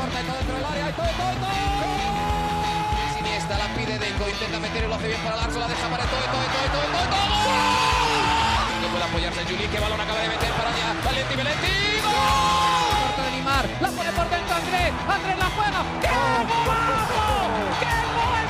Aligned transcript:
corta 0.00 0.20
y 0.20 0.24
todo 0.24 0.36
dentro 0.36 0.56
del 0.56 0.64
área. 0.64 0.88
¡Y 0.88 0.92
todo, 0.92 1.12
todo, 1.20 1.32
todo! 1.44 1.52
Siniestra 3.16 3.58
la 3.58 3.68
pide 3.76 3.98
Deco, 3.98 4.24
intenta 4.28 4.58
meter 4.60 4.84
y 4.84 4.88
lo 4.88 4.94
hace 4.94 5.08
bien 5.08 5.20
para 5.20 5.36
Larso, 5.36 5.58
la 5.60 5.68
deja 5.68 5.88
para 5.88 6.04
todo, 6.08 6.24
todo, 6.32 6.46
todo, 6.48 6.66
todo, 6.72 7.04
todo. 7.12 7.36
No 8.80 8.88
puede 8.88 9.04
apoyarse 9.04 9.44
Juli, 9.44 9.66
que 9.68 9.78
balón 9.78 10.00
acaba 10.00 10.20
de 10.20 10.28
meter 10.28 10.52
para 10.56 10.70
allá. 10.72 10.88
Valenti, 11.04 11.34
Valenti. 11.36 11.74
¡Gol! 12.00 12.16
Corta 13.04 13.22
de 13.24 13.30
Neymar, 13.30 13.64
la 13.80 13.88
pone 13.92 14.10
por 14.16 14.26
dentro 14.30 14.54
Andrés. 14.56 14.90
Andrés 15.04 15.36
la 15.36 15.48
juega. 15.56 15.80
¡Qué 16.00 16.08
golazo! 16.64 17.24
¡Qué 17.80 17.92
gol! 18.16 18.46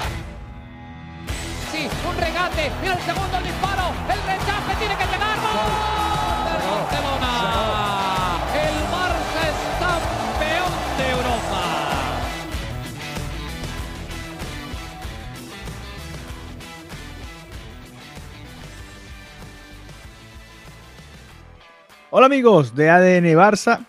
Sí, 1.72 1.82
un 2.08 2.16
regate. 2.16 2.70
Mira 2.80 2.94
el 2.94 3.02
segundo 3.02 3.34
el 3.38 3.44
disparo. 3.44 3.86
El 4.06 4.20
rechace 4.22 4.72
tiene 4.78 4.94
que 4.94 5.06
llegar. 5.10 5.36
¡Gol! 5.42 5.70
Del 6.46 6.60
Barcelona. 6.70 7.79
Hola 22.12 22.26
amigos 22.26 22.74
de 22.74 22.90
ADN 22.90 23.36
Barça. 23.36 23.86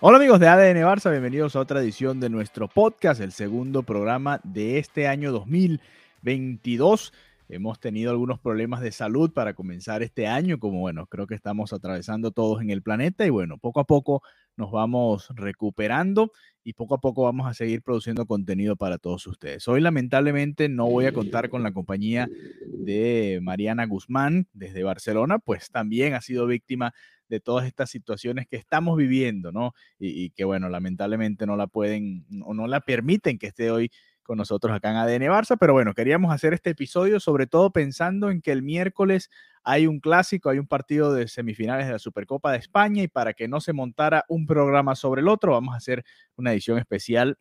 Hola 0.00 0.16
amigos 0.16 0.40
de 0.40 0.48
ADN 0.48 0.82
Barça, 0.82 1.10
bienvenidos 1.10 1.54
a 1.54 1.60
otra 1.60 1.82
edición 1.82 2.18
de 2.18 2.30
nuestro 2.30 2.68
podcast, 2.68 3.20
el 3.20 3.32
segundo 3.32 3.82
programa 3.82 4.40
de 4.44 4.78
este 4.78 5.06
año 5.06 5.30
2022. 5.30 7.12
Hemos 7.50 7.78
tenido 7.78 8.12
algunos 8.12 8.40
problemas 8.40 8.80
de 8.80 8.92
salud 8.92 9.30
para 9.32 9.52
comenzar 9.52 10.02
este 10.02 10.26
año, 10.26 10.58
como 10.58 10.80
bueno, 10.80 11.06
creo 11.06 11.26
que 11.26 11.34
estamos 11.34 11.74
atravesando 11.74 12.30
todos 12.30 12.62
en 12.62 12.70
el 12.70 12.80
planeta 12.80 13.26
y 13.26 13.30
bueno, 13.30 13.58
poco 13.58 13.80
a 13.80 13.84
poco 13.84 14.22
nos 14.56 14.70
vamos 14.70 15.28
recuperando 15.34 16.32
y 16.64 16.72
poco 16.72 16.94
a 16.94 16.98
poco 16.98 17.24
vamos 17.24 17.46
a 17.46 17.52
seguir 17.52 17.82
produciendo 17.82 18.24
contenido 18.24 18.76
para 18.76 18.96
todos 18.96 19.26
ustedes. 19.26 19.68
Hoy 19.68 19.82
lamentablemente 19.82 20.70
no 20.70 20.86
voy 20.88 21.04
a 21.04 21.12
contar 21.12 21.50
con 21.50 21.62
la 21.62 21.72
compañía 21.72 22.26
de 22.66 23.38
Mariana 23.42 23.84
Guzmán 23.84 24.48
desde 24.54 24.82
Barcelona, 24.82 25.38
pues 25.38 25.70
también 25.70 26.14
ha 26.14 26.22
sido 26.22 26.46
víctima 26.46 26.94
de 27.30 27.40
todas 27.40 27.66
estas 27.66 27.88
situaciones 27.88 28.46
que 28.48 28.56
estamos 28.56 28.96
viviendo, 28.96 29.52
¿no? 29.52 29.72
Y, 29.98 30.30
que 30.30 30.44
bueno, 30.44 30.68
lamentablemente 30.68 31.46
no 31.46 31.56
la 31.56 31.68
pueden 31.68 32.26
o 32.44 32.52
no 32.52 32.66
la 32.66 32.80
permiten 32.80 33.38
que 33.38 33.46
esté 33.46 33.70
hoy 33.70 33.90
con 34.22 34.36
nosotros 34.36 34.74
acá 34.74 34.90
en 34.90 34.96
ADN 34.96 35.22
Barça, 35.30 35.56
pero 35.58 35.72
bueno, 35.72 35.94
queríamos 35.94 36.32
hacer 36.32 36.52
este 36.52 36.70
episodio 36.70 37.18
sobre 37.18 37.46
todo 37.46 37.70
pensando 37.72 38.30
en 38.30 38.42
que 38.42 38.52
el 38.52 38.62
miércoles 38.62 39.30
hay 39.62 39.86
un 39.86 40.00
clásico, 40.00 40.50
hay 40.50 40.58
un 40.58 40.66
partido 40.66 41.12
de 41.12 41.28
semifinales 41.28 41.86
de 41.86 41.92
la 41.92 41.98
Supercopa 41.98 42.52
de 42.52 42.58
España 42.58 43.02
y 43.02 43.08
para 43.08 43.32
que 43.32 43.48
no 43.48 43.60
se 43.60 43.72
montara 43.72 44.24
un 44.28 44.46
programa 44.46 44.94
sobre 44.96 45.20
el 45.20 45.28
otro, 45.28 45.52
vamos 45.52 45.74
a 45.74 45.78
hacer 45.78 46.04
una 46.36 46.52
edición 46.52 46.78
especial. 46.78 47.38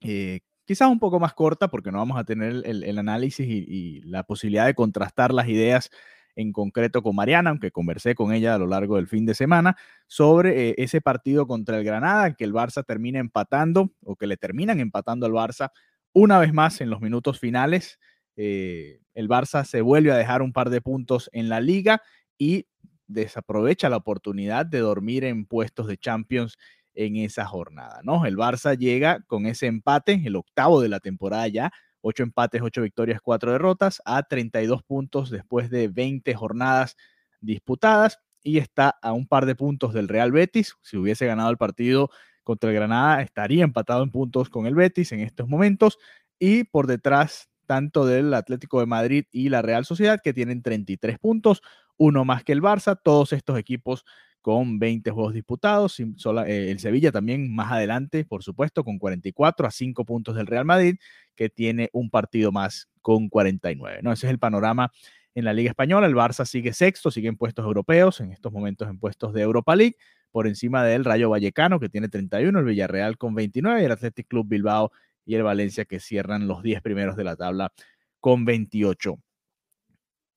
Eh, 0.00 0.40
quizás 0.64 0.88
un 0.88 1.00
poco 1.00 1.18
más 1.18 1.34
corta 1.34 1.68
porque 1.68 1.90
no 1.90 1.98
vamos 1.98 2.18
a 2.18 2.24
tener 2.24 2.62
el, 2.64 2.98
análisis 2.98 3.46
y 3.48 4.00
la 4.02 4.22
posibilidad 4.22 4.66
de 4.66 4.74
contrastar 4.74 5.32
las 5.32 5.48
ideas 5.48 5.90
en 6.38 6.52
concreto 6.52 7.02
con 7.02 7.16
Mariana, 7.16 7.50
aunque 7.50 7.72
conversé 7.72 8.14
con 8.14 8.32
ella 8.32 8.54
a 8.54 8.58
lo 8.58 8.68
largo 8.68 8.94
del 8.94 9.08
fin 9.08 9.26
de 9.26 9.34
semana, 9.34 9.76
sobre 10.06 10.70
eh, 10.70 10.74
ese 10.78 11.00
partido 11.00 11.48
contra 11.48 11.76
el 11.78 11.84
Granada, 11.84 12.34
que 12.34 12.44
el 12.44 12.54
Barça 12.54 12.84
termina 12.86 13.18
empatando 13.18 13.92
o 14.04 14.14
que 14.14 14.28
le 14.28 14.36
terminan 14.36 14.78
empatando 14.78 15.26
al 15.26 15.32
Barça 15.32 15.72
una 16.12 16.38
vez 16.38 16.52
más 16.52 16.80
en 16.80 16.90
los 16.90 17.00
minutos 17.00 17.40
finales. 17.40 17.98
Eh, 18.36 19.00
el 19.14 19.28
Barça 19.28 19.64
se 19.64 19.80
vuelve 19.80 20.12
a 20.12 20.16
dejar 20.16 20.42
un 20.42 20.52
par 20.52 20.70
de 20.70 20.80
puntos 20.80 21.28
en 21.32 21.48
la 21.48 21.60
liga 21.60 22.02
y 22.38 22.66
desaprovecha 23.08 23.88
la 23.88 23.96
oportunidad 23.96 24.64
de 24.64 24.78
dormir 24.78 25.24
en 25.24 25.44
puestos 25.44 25.88
de 25.88 25.98
Champions 25.98 26.56
en 26.94 27.16
esa 27.16 27.46
jornada, 27.46 28.00
¿no? 28.04 28.26
El 28.26 28.36
Barça 28.36 28.78
llega 28.78 29.24
con 29.26 29.46
ese 29.46 29.66
empate, 29.66 30.22
el 30.24 30.36
octavo 30.36 30.80
de 30.80 30.88
la 30.88 31.00
temporada 31.00 31.48
ya, 31.48 31.72
8 32.08 32.22
empates, 32.22 32.62
8 32.62 32.82
victorias, 32.82 33.20
4 33.22 33.52
derrotas, 33.52 34.02
a 34.04 34.22
32 34.22 34.82
puntos 34.82 35.30
después 35.30 35.70
de 35.70 35.88
20 35.88 36.34
jornadas 36.34 36.96
disputadas 37.40 38.18
y 38.42 38.58
está 38.58 38.98
a 39.02 39.12
un 39.12 39.26
par 39.26 39.46
de 39.46 39.54
puntos 39.54 39.92
del 39.92 40.08
Real 40.08 40.32
Betis. 40.32 40.74
Si 40.82 40.96
hubiese 40.96 41.26
ganado 41.26 41.50
el 41.50 41.56
partido 41.56 42.10
contra 42.44 42.70
el 42.70 42.76
Granada, 42.76 43.22
estaría 43.22 43.64
empatado 43.64 44.02
en 44.02 44.10
puntos 44.10 44.48
con 44.48 44.66
el 44.66 44.74
Betis 44.74 45.12
en 45.12 45.20
estos 45.20 45.48
momentos 45.48 45.98
y 46.38 46.64
por 46.64 46.86
detrás 46.86 47.50
tanto 47.66 48.06
del 48.06 48.32
Atlético 48.32 48.80
de 48.80 48.86
Madrid 48.86 49.24
y 49.30 49.50
la 49.50 49.60
Real 49.60 49.84
Sociedad 49.84 50.20
que 50.24 50.32
tienen 50.32 50.62
33 50.62 51.18
puntos, 51.18 51.62
uno 51.98 52.24
más 52.24 52.44
que 52.44 52.52
el 52.52 52.62
Barça, 52.62 52.98
todos 53.02 53.32
estos 53.34 53.58
equipos 53.58 54.04
con 54.40 54.78
20 54.78 55.10
juegos 55.10 55.34
disputados. 55.34 56.00
El 56.00 56.78
Sevilla 56.78 57.12
también 57.12 57.54
más 57.54 57.70
adelante, 57.72 58.24
por 58.24 58.42
supuesto, 58.42 58.84
con 58.84 58.98
44 58.98 59.66
a 59.66 59.70
5 59.70 60.04
puntos 60.04 60.36
del 60.36 60.46
Real 60.46 60.64
Madrid, 60.64 60.96
que 61.34 61.50
tiene 61.50 61.90
un 61.92 62.08
partido 62.08 62.50
más 62.52 62.88
con 63.02 63.28
49. 63.28 64.00
¿no? 64.02 64.12
Ese 64.12 64.26
es 64.26 64.30
el 64.30 64.38
panorama 64.38 64.90
en 65.34 65.44
la 65.44 65.52
Liga 65.52 65.70
Española. 65.70 66.06
El 66.06 66.14
Barça 66.14 66.46
sigue 66.46 66.72
sexto, 66.72 67.10
sigue 67.10 67.28
en 67.28 67.36
puestos 67.36 67.64
europeos, 67.64 68.20
en 68.20 68.32
estos 68.32 68.52
momentos 68.52 68.88
en 68.88 68.98
puestos 68.98 69.34
de 69.34 69.42
Europa 69.42 69.76
League, 69.76 69.96
por 70.30 70.46
encima 70.46 70.84
del 70.84 71.04
Rayo 71.04 71.30
Vallecano, 71.30 71.80
que 71.80 71.88
tiene 71.88 72.08
31, 72.08 72.58
el 72.58 72.64
Villarreal 72.64 73.18
con 73.18 73.34
29, 73.34 73.82
y 73.82 73.84
el 73.84 73.92
Athletic 73.92 74.28
Club 74.28 74.46
Bilbao 74.48 74.92
y 75.24 75.34
el 75.34 75.42
Valencia, 75.42 75.84
que 75.84 76.00
cierran 76.00 76.48
los 76.48 76.62
10 76.62 76.80
primeros 76.80 77.16
de 77.16 77.24
la 77.24 77.36
tabla 77.36 77.72
con 78.20 78.44
28. 78.44 79.18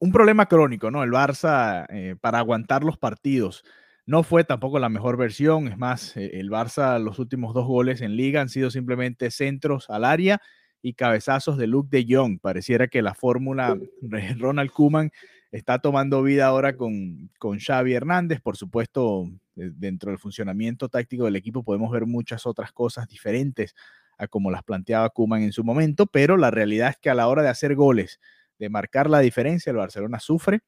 Un 0.01 0.11
problema 0.11 0.47
crónico, 0.47 0.89
¿no? 0.89 1.03
El 1.03 1.11
Barça, 1.11 1.85
eh, 1.89 2.15
para 2.19 2.39
aguantar 2.39 2.83
los 2.83 2.97
partidos, 2.97 3.63
no 4.07 4.23
fue 4.23 4.43
tampoco 4.43 4.79
la 4.79 4.89
mejor 4.89 5.15
versión, 5.15 5.67
es 5.67 5.77
más, 5.77 6.17
eh, 6.17 6.39
el 6.39 6.49
Barça 6.49 6.97
los 6.99 7.19
últimos 7.19 7.53
dos 7.53 7.67
goles 7.67 8.01
en 8.01 8.15
liga 8.15 8.41
han 8.41 8.49
sido 8.49 8.71
simplemente 8.71 9.29
centros 9.29 9.91
al 9.91 10.03
área 10.03 10.41
y 10.81 10.93
cabezazos 10.95 11.55
de 11.55 11.67
Luke 11.67 11.95
de 11.95 12.03
Jong. 12.09 12.39
Pareciera 12.39 12.87
que 12.87 13.03
la 13.03 13.13
fórmula 13.13 13.77
Ronald 14.39 14.71
Kuman 14.71 15.11
está 15.51 15.77
tomando 15.77 16.23
vida 16.23 16.47
ahora 16.47 16.75
con, 16.75 17.29
con 17.37 17.59
Xavi 17.59 17.93
Hernández. 17.93 18.41
Por 18.41 18.57
supuesto, 18.57 19.25
eh, 19.55 19.69
dentro 19.71 20.09
del 20.09 20.17
funcionamiento 20.17 20.89
táctico 20.89 21.25
del 21.25 21.35
equipo 21.35 21.61
podemos 21.63 21.91
ver 21.91 22.07
muchas 22.07 22.47
otras 22.47 22.71
cosas 22.71 23.07
diferentes 23.07 23.75
a 24.17 24.27
como 24.27 24.49
las 24.49 24.63
planteaba 24.63 25.11
Kuman 25.11 25.43
en 25.43 25.51
su 25.53 25.63
momento, 25.63 26.07
pero 26.07 26.37
la 26.37 26.49
realidad 26.49 26.89
es 26.89 26.97
que 26.97 27.11
a 27.11 27.15
la 27.15 27.27
hora 27.27 27.43
de 27.43 27.49
hacer 27.49 27.75
goles, 27.75 28.19
de 28.61 28.69
marcar 28.69 29.09
la 29.09 29.19
diferencia, 29.19 29.71
el 29.71 29.77
Barcelona 29.77 30.19
sufre 30.19 30.59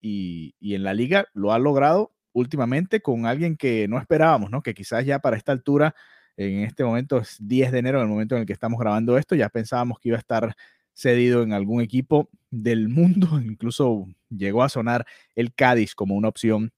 y, 0.00 0.54
y 0.60 0.76
en 0.76 0.84
la 0.84 0.94
liga 0.94 1.26
lo 1.34 1.52
ha 1.52 1.58
logrado 1.58 2.12
últimamente 2.32 3.02
con 3.02 3.26
alguien 3.26 3.56
que 3.56 3.88
no 3.88 3.98
esperábamos, 3.98 4.50
¿no? 4.50 4.62
Que 4.62 4.74
quizás 4.74 5.04
ya 5.04 5.18
para 5.18 5.36
esta 5.36 5.50
altura, 5.50 5.94
en 6.36 6.60
este 6.60 6.84
momento 6.84 7.18
es 7.18 7.36
10 7.40 7.72
de 7.72 7.78
enero, 7.80 7.98
en 7.98 8.04
el 8.04 8.10
momento 8.10 8.36
en 8.36 8.42
el 8.42 8.46
que 8.46 8.52
estamos 8.52 8.78
grabando 8.78 9.18
esto, 9.18 9.34
ya 9.34 9.48
pensábamos 9.48 9.98
que 9.98 10.10
iba 10.10 10.16
a 10.16 10.20
estar 10.20 10.54
cedido 10.94 11.42
en 11.42 11.52
algún 11.52 11.82
equipo 11.82 12.30
del 12.50 12.88
mundo, 12.88 13.28
incluso 13.44 14.06
llegó 14.30 14.62
a 14.62 14.68
sonar 14.68 15.04
el 15.34 15.52
Cádiz 15.52 15.96
como 15.96 16.14
una 16.14 16.28
opción 16.28 16.72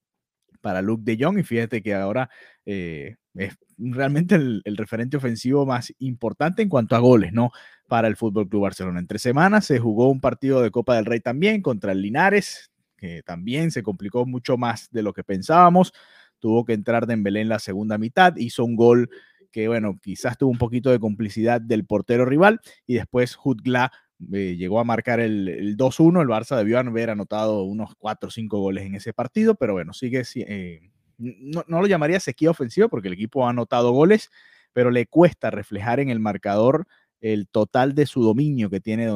para 0.62 0.80
Luke 0.80 1.02
de 1.04 1.22
Jong 1.22 1.38
y 1.38 1.42
fíjate 1.42 1.82
que 1.82 1.94
ahora 1.94 2.30
eh, 2.64 3.16
es 3.34 3.56
realmente 3.78 4.36
el, 4.36 4.62
el, 4.64 4.76
referente 4.76 5.16
ofensivo 5.16 5.66
más 5.66 5.92
importante 5.98 6.62
en 6.62 6.68
cuanto 6.68 6.94
a 6.96 7.00
goles, 7.00 7.32
¿no? 7.32 7.50
Para 7.88 8.08
el 8.08 8.16
Fútbol 8.16 8.48
Club 8.48 8.62
Barcelona. 8.62 9.00
Entre 9.00 9.18
semanas 9.18 9.66
se 9.66 9.78
jugó 9.78 10.08
un 10.08 10.20
partido 10.20 10.62
de 10.62 10.70
Copa 10.70 10.96
del 10.96 11.04
Rey 11.04 11.20
también 11.20 11.60
contra 11.60 11.92
el 11.92 12.02
Linares, 12.02 12.70
que 12.96 13.22
también 13.22 13.70
se 13.70 13.82
complicó 13.82 14.24
mucho 14.26 14.56
más 14.56 14.90
de 14.90 15.02
lo 15.02 15.12
que 15.12 15.24
pensábamos. 15.24 15.92
Tuvo 16.38 16.64
que 16.64 16.74
entrar 16.74 17.06
Dembélé 17.06 17.40
en 17.40 17.48
la 17.48 17.58
segunda 17.58 17.98
mitad, 17.98 18.36
hizo 18.36 18.64
un 18.64 18.76
gol 18.76 19.10
que, 19.50 19.68
bueno, 19.68 19.98
quizás 20.02 20.36
tuvo 20.36 20.50
un 20.50 20.58
poquito 20.58 20.90
de 20.90 20.98
complicidad 20.98 21.60
del 21.60 21.84
portero 21.86 22.24
rival 22.24 22.60
y 22.86 22.94
después 22.94 23.38
Hutgla 23.42 23.92
eh, 24.32 24.56
llegó 24.56 24.80
a 24.80 24.84
marcar 24.84 25.20
el, 25.20 25.48
el 25.48 25.76
2-1. 25.76 26.22
El 26.22 26.28
Barça 26.28 26.56
debió 26.56 26.78
haber 26.78 27.10
anotado 27.10 27.62
unos 27.62 27.94
4 27.96 28.28
o 28.28 28.30
5 28.30 28.58
goles 28.58 28.84
en 28.84 28.94
ese 28.94 29.12
partido, 29.12 29.54
pero 29.54 29.74
bueno, 29.74 29.92
sigue, 29.92 30.22
eh, 30.34 30.90
no, 31.18 31.64
no, 31.66 31.80
lo 31.80 31.86
llamaría 31.86 32.20
sequía 32.20 32.50
ofensiva 32.50 32.88
porque 32.88 33.08
el 33.08 33.14
equipo 33.14 33.46
ha 33.46 33.50
anotado 33.50 33.92
goles, 33.92 34.30
pero 34.72 34.90
le 34.90 35.06
cuesta 35.06 35.50
reflejar 35.50 36.00
en 36.00 36.10
el 36.10 36.20
marcador 36.20 36.86
el 37.20 37.48
total 37.48 37.94
de 37.94 38.06
su 38.06 38.22
dominio 38.22 38.68
que 38.68 38.80
tiene 38.80 39.08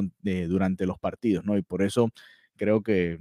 durante 0.46 0.86
los 0.86 0.98
partidos, 0.98 1.44
¿no? 1.44 1.58
Y 1.58 1.62
por 1.62 1.82
eso 1.82 2.10
creo 2.56 2.82
que, 2.82 3.18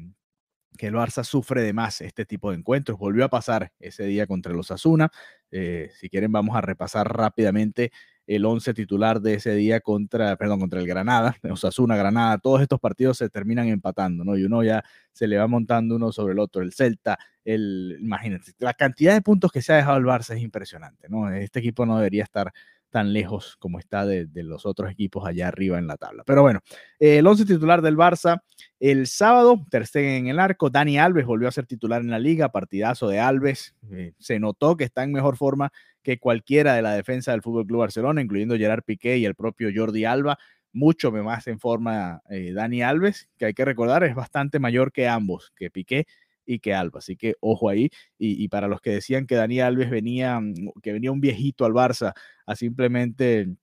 que 0.77 0.87
el 0.87 0.93
Barça 0.93 1.23
sufre 1.23 1.61
de 1.61 1.73
más 1.73 1.99
este 2.01 2.25
tipo 2.25 2.51
de 2.51 2.57
encuentros. 2.57 2.97
Volvió 2.97 3.25
a 3.25 3.29
pasar 3.29 3.73
ese 3.79 4.05
día 4.05 4.27
contra 4.27 4.53
los 4.53 4.71
Asuna. 4.71 5.11
Eh, 5.51 5.89
si 5.99 6.09
quieren, 6.09 6.31
vamos 6.31 6.55
a 6.55 6.61
repasar 6.61 7.15
rápidamente 7.15 7.91
el 8.27 8.45
11 8.45 8.73
titular 8.73 9.21
de 9.21 9.35
ese 9.35 9.55
día 9.55 9.79
contra, 9.79 10.35
perdón, 10.35 10.59
contra 10.59 10.81
el 10.81 10.87
Granada, 10.87 11.37
Osasuna, 11.49 11.95
Granada, 11.95 12.37
todos 12.37 12.61
estos 12.61 12.79
partidos 12.79 13.17
se 13.17 13.29
terminan 13.29 13.69
empatando, 13.69 14.25
¿no? 14.25 14.37
Y 14.37 14.43
uno 14.43 14.63
ya 14.63 14.83
se 15.13 15.27
le 15.27 15.37
va 15.37 15.47
montando 15.47 15.95
uno 15.95 16.11
sobre 16.11 16.33
el 16.33 16.39
otro, 16.39 16.61
el 16.61 16.73
Celta, 16.73 17.17
el, 17.47 17.97
imagínense, 18.01 18.53
la 18.59 18.73
cantidad 18.73 19.13
de 19.13 19.21
puntos 19.21 19.53
que 19.53 19.61
se 19.61 19.71
ha 19.71 19.77
dejado 19.77 19.97
el 19.97 20.03
Barça 20.03 20.35
es 20.35 20.41
impresionante, 20.41 21.07
¿no? 21.07 21.31
Este 21.31 21.59
equipo 21.59 21.85
no 21.85 21.95
debería 21.95 22.23
estar 22.23 22.51
tan 22.89 23.13
lejos 23.13 23.55
como 23.57 23.79
está 23.79 24.05
de, 24.05 24.27
los 24.33 24.65
otros 24.65 24.91
equipos 24.91 25.25
allá 25.25 25.47
arriba 25.47 25.77
en 25.77 25.87
la 25.87 25.95
tabla. 25.95 26.23
Pero 26.25 26.41
bueno, 26.41 26.59
el 26.99 27.25
once 27.25 27.45
titular 27.45 27.81
del 27.81 27.95
Barça 27.95 28.41
el 28.79 29.07
sábado, 29.07 29.65
Ter 29.71 29.85
en 29.95 30.27
el 30.27 30.39
arco, 30.39 30.69
Dani 30.69 30.99
Alves 30.99 31.25
volvió 31.25 31.47
a 31.47 31.51
ser 31.51 31.65
titular 31.65 32.01
en 32.01 32.11
la 32.11 32.19
liga, 32.19 32.51
partidazo 32.51 33.07
de 33.07 33.19
Alves, 33.19 33.75
eh, 33.91 34.11
se 34.19 34.39
notó 34.39 34.75
que 34.75 34.83
está 34.83 35.03
en 35.03 35.13
mejor 35.13 35.37
forma 35.37 35.71
que 36.03 36.19
cualquiera 36.19 36.73
de 36.73 36.81
la 36.81 36.93
defensa 36.93 37.31
del 37.31 37.41
Fútbol 37.41 37.65
Club 37.65 37.79
Barcelona, 37.79 38.21
incluyendo 38.21 38.57
Gerard 38.57 38.83
Piqué 38.83 39.17
y 39.17 39.25
el 39.25 39.35
propio 39.35 39.69
Jordi 39.73 40.03
Alba, 40.03 40.37
mucho 40.73 41.11
más 41.11 41.47
en 41.47 41.59
forma 41.59 42.21
eh, 42.29 42.51
Dani 42.53 42.81
Alves, 42.81 43.29
que 43.37 43.45
hay 43.45 43.53
que 43.53 43.65
recordar 43.65 44.03
es 44.03 44.15
bastante 44.15 44.59
mayor 44.59 44.91
que 44.91 45.07
ambos, 45.07 45.53
que 45.55 45.71
Piqué 45.71 46.07
y 46.47 46.59
que 46.59 46.73
Alba. 46.73 46.99
Así 46.99 47.15
que 47.15 47.35
ojo 47.41 47.69
ahí. 47.69 47.89
Y, 48.17 48.47
para 48.47 48.67
los 48.67 48.81
que 48.81 48.91
decían 48.91 49.27
que 49.27 49.35
Dani 49.35 49.59
Alves 49.59 49.89
venía, 49.91 50.39
mm, 50.39 50.71
que 50.81 50.93
venía 50.93 51.11
un 51.11 51.21
viejito 51.21 51.65
al 51.65 51.73
Barça 51.73 52.13
a 52.45 52.55
simplemente, 52.55 53.55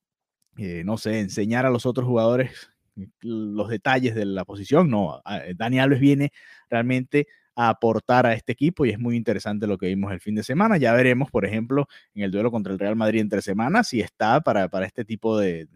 eh, 0.59 0.83
no 0.85 0.99
sé, 0.99 1.21
enseñar 1.21 1.67
a 1.67 1.71
los 1.71 1.87
otros 1.87 2.07
jugadores 2.07 2.71
mm, 2.97 3.05
los 3.23 3.69
detalles 3.69 4.15
de 4.15 4.27
la 4.27 4.45
posición, 4.45 4.91
no, 4.91 5.23
eh, 5.29 5.55
Dani 5.57 5.81
Alves 5.81 6.01
viene 6.01 6.33
realmente 6.71 7.27
a 7.57 7.71
aportar 7.71 8.27
a 8.27 8.35
este 8.35 8.53
equipo 8.53 8.85
y 8.85 8.91
es 8.91 8.99
muy 8.99 9.17
interesante 9.17 9.67
lo 9.67 9.79
que 9.79 9.87
vimos 9.87 10.13
el 10.13 10.21
fin 10.21 10.35
de 10.35 10.43
semana. 10.43 10.77
Ya 10.77 10.93
veremos, 10.93 11.31
por 11.31 11.45
ejemplo, 11.45 11.89
en 12.15 12.25
el 12.25 12.31
duelo 12.33 12.51
contra 12.51 12.73
el 12.73 12.79
Real 12.79 12.97
Madrid 12.97 13.21
entre 13.21 13.43
semanas, 13.43 13.89
si 13.89 14.01
está 14.01 14.41
para, 14.41 14.69
para 14.69 14.87
este 14.87 15.05
tipo 15.05 15.39
de, 15.39 15.69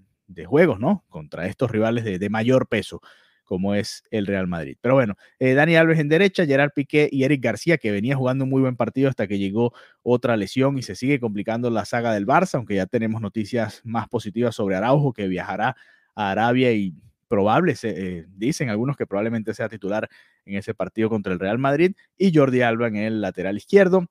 juegos, 0.47 0.79
¿no? 0.79 1.05
Contra 1.09 1.47
estos 1.47 1.71
rivales 1.71 2.05
de 2.05 2.31
mayor 2.31 2.69
peso 2.69 3.01
como 3.49 3.75
es 3.75 4.05
el 4.11 4.27
Real 4.27 4.47
Madrid. 4.47 4.77
Pero 4.83 4.95
bueno, 4.95 5.15
eh, 5.39 5.55
Dani 5.55 5.75
Alves 5.75 5.99
en 5.99 6.11
derecha, 6.11 6.45
Gerard 6.45 6.73
Piqué 6.75 7.09
y 7.11 7.25
Eric 7.25 7.43
García, 7.43 7.79
que 7.79 7.91
venía 7.91 8.15
jugando 8.15 8.45
un 8.45 8.51
muy 8.51 8.61
buen 8.61 8.77
partido 8.77 9.09
hasta 9.09 9.27
que 9.27 9.39
llegó 9.39 9.73
otra 10.03 10.37
lesión 10.37 10.77
y 10.77 10.83
se 10.83 10.95
sigue 10.95 11.19
complicando 11.19 11.71
la 11.71 11.87
saga 11.87 12.13
del 12.13 12.27
Barça, 12.27 12.57
aunque 12.57 12.75
ya 12.75 12.85
tenemos 12.85 13.23
noticias 13.23 13.81
más 13.85 14.07
positivas 14.07 14.55
sobre 14.55 14.77
Araujo, 14.77 15.15
que 15.15 15.29
viajará 15.29 15.77
a 16.15 16.31
Arabia 16.31 16.73
y 16.73 16.93
probable, 17.27 17.75
eh, 17.83 18.27
dicen 18.29 18.69
algunos 18.69 18.97
que 18.99 19.07
probablemente 19.07 19.55
sea 19.55 19.71
titular 19.71 20.09
en 20.45 20.57
ese 20.57 20.75
partido 20.75 21.09
contra 21.09 21.33
el 21.33 21.41
Real 21.41 21.59
Madrid, 21.59 21.93
y 22.19 22.37
Jordi 22.37 22.61
Alba 22.61 22.89
en 22.89 22.97
el 22.97 23.23
lateral 23.23 23.57
izquierdo, 23.57 24.07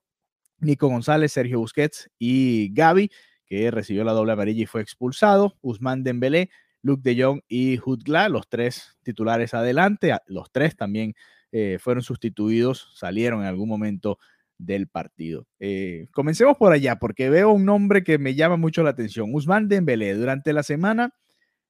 Nico 0.60 0.88
González, 0.88 1.31
Sergio 1.31 1.60
Busquets 1.60 2.10
y 2.18 2.74
Gaby, 2.74 3.12
que 3.45 3.69
recibió 3.69 4.04
la 4.04 4.13
doble 4.13 4.31
amarilla 4.31 4.63
y 4.63 4.66
fue 4.66 4.81
expulsado, 4.81 5.56
Usman 5.62 6.04
Dembélé, 6.04 6.50
Luke 6.88 7.01
de 7.04 7.22
Jong 7.22 7.42
y 7.50 7.78
Hudgla, 7.78 8.30
los 8.30 8.48
tres 8.48 8.98
titulares 9.04 9.54
adelante, 9.54 10.16
los 10.28 10.51
tres 10.51 10.78
también 10.78 11.13
eh, 11.51 11.78
fueron 11.80 12.01
sustituidos, 12.01 12.94
salieron 12.95 13.42
en 13.42 13.48
algún 13.48 13.68
momento 13.68 14.18
del 14.57 14.88
partido. 14.88 15.45
Eh, 15.60 16.07
comencemos 16.12 16.56
por 16.57 16.72
allá, 16.72 16.98
porque 16.98 17.30
veo 17.30 17.51
un 17.51 17.66
nombre 17.66 18.04
que 18.04 18.18
me 18.18 18.36
llama 18.36 18.56
mucho 18.56 18.84
la 18.84 18.92
atención. 18.92 19.30
Usman 19.34 19.68
Dembélé, 19.68 20.13
durante 20.13 20.54
la 20.54 20.63
semana, 20.63 21.13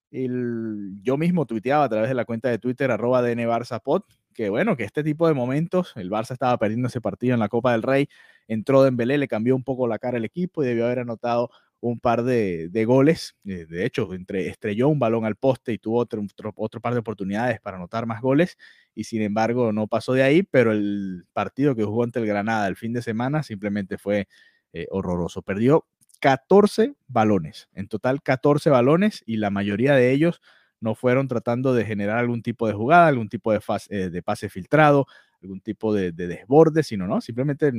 yo 0.10 1.18
mismo 1.18 1.46
tuiteaba 1.46 1.84
a 1.84 1.90
través 1.90 2.10
de 2.10 2.16
la 2.16 2.26
cuenta 2.26 2.50
de 2.50 2.60
Twitter, 2.60 2.92
arroba 2.92 3.22
DNBarzapod, 3.22 4.04
que 4.34 4.50
bueno, 4.50 4.78
que 4.78 4.84
este 4.84 5.04
tipo 5.04 5.28
de 5.28 5.34
momentos, 5.34 5.94
el 5.96 6.12
Barça 6.12 6.32
estaba 6.32 6.58
perdiendo 6.58 6.88
ese 6.88 7.02
partido 7.02 7.34
en 7.34 7.40
la 7.40 7.50
Copa 7.50 7.72
del 7.72 7.82
Rey, 7.82 8.08
entró 8.48 8.84
Dembélé, 8.84 9.18
le 9.18 9.28
cambió 9.28 9.56
un 9.56 9.64
poco 9.64 9.88
la 9.88 10.00
cara 10.00 10.18
al 10.18 10.26
equipo 10.26 10.64
y 10.64 10.68
debió 10.68 10.86
haber 10.86 11.00
anotado 11.00 11.50
un 11.80 12.00
par 12.00 12.24
de, 12.24 12.70
goles. 12.86 13.36
Eh, 13.46 13.66
de 13.70 13.86
hecho, 13.86 14.14
entre, 14.14 14.48
estrelló 14.48 14.88
un 14.90 15.00
balón 15.00 15.26
al 15.26 15.36
poste 15.36 15.74
y 15.74 15.78
tuvo 15.78 16.00
otro, 16.00 16.24
otro, 16.56 16.82
par 16.82 16.94
de 16.94 17.00
oportunidades 17.00 17.60
para 17.62 17.78
anotar 17.78 18.06
más 18.06 18.22
goles. 18.22 18.58
Y 18.96 19.04
sin 19.04 19.22
embargo, 19.22 19.72
no 19.74 19.88
pasó 19.88 20.14
de 20.14 20.24
ahí. 20.24 20.44
Pero 20.44 20.72
el 20.72 21.26
partido 21.34 21.76
que 21.76 21.84
jugó 21.84 22.04
ante 22.04 22.20
el 22.20 22.26
Granada 22.26 22.68
el 22.68 22.76
fin 22.76 22.94
de 22.94 23.02
semana 23.02 23.44
simplemente 23.44 23.98
fue 23.98 24.28
eh, 24.74 24.88
horroroso. 24.90 25.42
Perdió 25.42 25.86
14 26.20 26.96
balones. 27.08 27.70
En 27.74 27.88
total, 27.88 28.22
14 28.22 28.70
balones. 28.70 29.24
Y 29.26 29.38
la 29.38 29.50
mayoría 29.50 29.94
de 29.94 30.12
ellos 30.12 30.42
no 30.80 30.96
fueron 30.96 31.28
tratando 31.28 31.74
de 31.74 31.86
generar 31.86 32.18
algún 32.18 32.42
tipo 32.42 32.68
de 32.68 32.74
jugada, 32.74 33.08
algún 33.08 33.30
tipo 33.30 33.52
de, 33.52 33.60
eh, 33.90 34.10
de 34.10 34.24
pase 34.24 34.50
filtrado, 34.50 35.06
algún 35.42 35.62
tipo 35.62 35.94
de, 35.94 36.12
de 36.12 36.28
desborde, 36.28 36.84
sino 36.84 37.08
no, 37.08 37.22
simplemente 37.22 37.72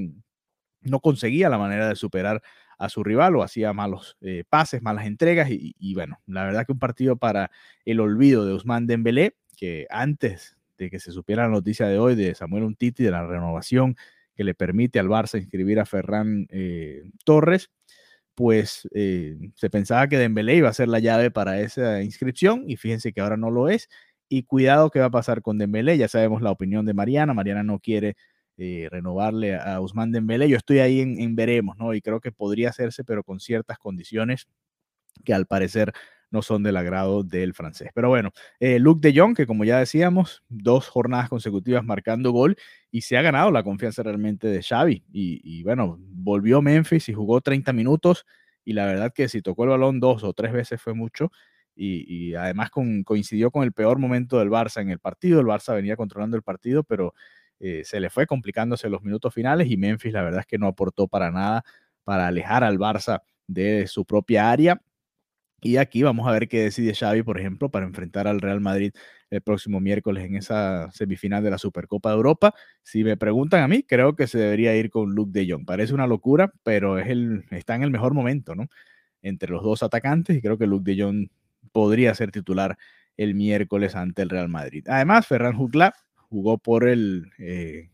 no 0.83 1.01
conseguía 1.01 1.49
la 1.49 1.59
manera 1.59 1.89
de 1.89 1.97
superar 1.97 2.43
a 2.79 2.89
su 2.89 3.03
rival 3.03 3.37
o 3.37 3.43
hacía 3.43 3.73
malos 3.73 4.17
eh, 4.21 4.45
pases, 4.49 4.83
malas 4.83 5.07
entregas 5.07 5.49
y, 5.51 5.95
bueno, 5.95 6.21
la 6.27 6.45
verdad 6.45 6.65
que 6.65 6.73
un 6.73 6.79
partido 6.79 7.17
para 7.17 7.51
el 7.85 8.01
olvido 8.01 8.47
de 8.47 8.55
Usman 8.55 8.87
Dembélé, 8.87 9.37
que 9.57 9.87
antes 9.91 10.57
de 10.79 10.89
que 10.89 11.01
se 11.01 11.11
supiera 11.11 11.43
la 11.43 11.49
noticia 11.51 11.87
de 11.89 11.99
hoy 11.99 12.15
de 12.15 12.35
Samuel 12.35 12.63
Untiti, 12.63 13.03
de 13.03 13.11
la 13.11 13.27
renovación 13.27 13.97
que 14.37 14.45
le 14.45 14.55
permite 14.55 15.01
al 15.01 15.09
Barça 15.09 15.39
inscribir 15.39 15.81
a 15.81 15.87
Ferran 15.87 16.47
eh, 16.51 17.11
Torres, 17.25 17.71
pues 18.37 18.89
eh, 18.95 19.37
se 19.57 19.69
pensaba 19.69 20.07
que 20.07 20.17
Dembélé 20.17 20.55
iba 20.55 20.69
a 20.69 20.73
ser 20.73 20.87
la 20.89 21.01
llave 21.01 21.33
para 21.33 21.61
esa 21.61 22.03
inscripción 22.03 22.63
y 22.69 22.77
fíjense 22.77 23.13
que 23.13 23.21
ahora 23.21 23.37
no 23.37 23.51
lo 23.51 23.69
es. 23.69 23.89
Y 24.29 24.45
cuidado 24.45 24.91
qué 24.91 25.01
va 25.01 25.07
a 25.07 25.11
pasar 25.11 25.43
con 25.43 25.59
Dembélé, 25.59 25.99
ya 25.99 26.07
sabemos 26.07 26.43
la 26.43 26.53
opinión 26.53 26.87
de 26.87 26.95
Mariana, 26.95 27.35
Mariana 27.35 27.65
no 27.65 27.81
quiere 27.81 28.17
eh, 28.61 28.89
renovarle 28.91 29.55
a 29.55 29.81
Usman 29.81 30.11
Dembélé. 30.11 30.49
Yo 30.49 30.57
estoy 30.57 30.81
ahí 30.81 31.01
en, 31.01 31.37
veremos, 31.37 31.77
¿no? 31.79 31.95
Y 31.95 32.03
creo 32.03 32.21
que 32.21 32.33
podría 32.33 32.71
hacerse, 32.71 33.05
pero 33.05 33.23
con 33.23 33.39
ciertas 33.39 33.79
condiciones 33.79 34.49
que 35.25 35.33
al 35.33 35.47
parecer 35.47 35.93
no 36.31 36.43
son 36.43 36.65
del 36.65 36.77
agrado 36.77 37.23
del 37.23 37.55
francés. 37.55 37.91
Pero 37.95 38.09
bueno, 38.09 38.33
eh, 38.59 38.81
Luke 38.81 39.01
de 39.01 39.19
Jong, 39.19 39.37
que 39.37 39.47
como 39.47 39.65
ya 39.65 39.79
decíamos, 39.79 40.43
dos 40.49 40.89
jornadas 40.89 41.29
consecutivas 41.29 41.85
marcando 41.85 42.33
gol 42.33 42.57
y 42.91 43.03
se 43.03 43.17
ha 43.17 43.23
ganado 43.23 43.53
la 43.53 43.63
confianza 43.63 44.03
realmente 44.03 44.49
de 44.49 44.61
Xavi. 44.61 45.05
Y, 45.13 45.63
bueno, 45.63 45.97
volvió 46.01 46.61
Memphis 46.61 47.09
y 47.09 47.15
jugó 47.15 47.41
30 47.41 47.73
minutos 47.73 48.27
y 48.65 48.73
la 48.73 48.87
verdad 48.87 49.13
que 49.15 49.29
si 49.29 49.41
tocó 49.41 49.65
el 49.65 49.71
balón 49.71 50.01
dos 50.01 50.25
o 50.25 50.33
tres 50.33 50.53
veces 50.53 50.83
fue 50.83 50.95
mucho. 50.95 51.31
Y, 51.77 52.35
además 52.35 52.71
coincidió 53.05 53.53
con 53.53 53.63
el 53.63 53.73
peor 53.73 54.01
momento 54.01 54.41
del 54.41 54.51
Barça 54.51 54.83
en 54.83 54.91
el 54.91 54.99
partido. 54.99 55.39
El 55.39 55.47
Barça 55.47 55.75
venía 55.77 55.97
controlando 55.97 56.37
el 56.37 56.43
partido, 56.43 56.83
pero 56.83 57.15
eh, 57.61 57.83
se 57.85 58.01
le 58.01 58.11
fue 58.11 58.27
complicándose 58.27 58.89
los 58.89 59.03
minutos 59.03 59.35
finales 59.35 59.71
y 59.71 59.77
Memphis 59.77 60.13
la 60.13 60.23
verdad 60.23 60.41
es 60.41 60.47
que 60.47 60.59
no 60.59 60.67
aportó 60.69 61.09
para 61.09 61.31
nada 61.31 61.65
para 62.05 62.27
alejar 62.29 62.65
al 62.65 62.79
Barça 62.79 63.23
de 63.47 63.87
su 63.87 64.05
propia 64.05 64.51
área. 64.51 64.81
Y 65.61 65.77
aquí 65.79 66.03
vamos 66.05 66.29
a 66.29 66.33
ver 66.33 66.49
qué 66.49 66.63
decide 66.63 66.95
Xavi, 66.95 67.23
por 67.25 67.39
ejemplo, 67.41 67.71
para 67.71 67.85
enfrentar 67.87 68.29
al 68.29 68.41
Real 68.41 68.61
Madrid 68.61 68.93
el 69.31 69.43
próximo 69.43 69.81
miércoles 69.81 70.25
en 70.25 70.37
esa 70.37 70.91
semifinal 70.93 71.43
de 71.43 71.51
la 71.51 71.59
Supercopa 71.59 72.11
de 72.11 72.17
Europa. 72.17 72.55
Si 72.83 73.03
me 73.05 73.17
preguntan 73.17 73.63
a 73.63 73.69
mí, 73.69 73.83
creo 73.83 74.15
que 74.15 74.29
se 74.29 74.39
debería 74.39 74.77
ir 74.77 74.91
con 74.91 75.15
Luke 75.15 75.33
de 75.33 75.51
Jong. 75.51 75.67
Parece 75.67 75.95
una 75.95 76.07
locura, 76.07 76.53
pero 76.63 76.99
es 76.99 77.09
el, 77.09 77.45
está 77.51 77.75
en 77.75 77.83
el 77.83 77.91
mejor 77.91 78.15
momento, 78.15 78.55
¿no? 78.55 78.69
Entre 79.23 79.51
los 79.51 79.65
dos 79.65 79.83
atacantes 79.83 80.37
y 80.37 80.43
creo 80.43 80.59
que 80.59 80.67
Luke 80.69 80.91
de 80.93 81.03
Jong 81.03 81.29
podría 81.73 82.15
ser 82.15 82.31
titular 82.31 82.79
el 83.17 83.35
miércoles 83.35 83.97
ante 83.97 84.23
el 84.23 84.31
Real 84.31 84.49
Madrid. 84.49 84.85
Además, 84.89 85.27
Ferran 85.27 85.57
Jugla 85.57 85.93
jugó 86.29 86.59
por 86.59 86.89
el 86.89 87.31
eh, 87.39 87.91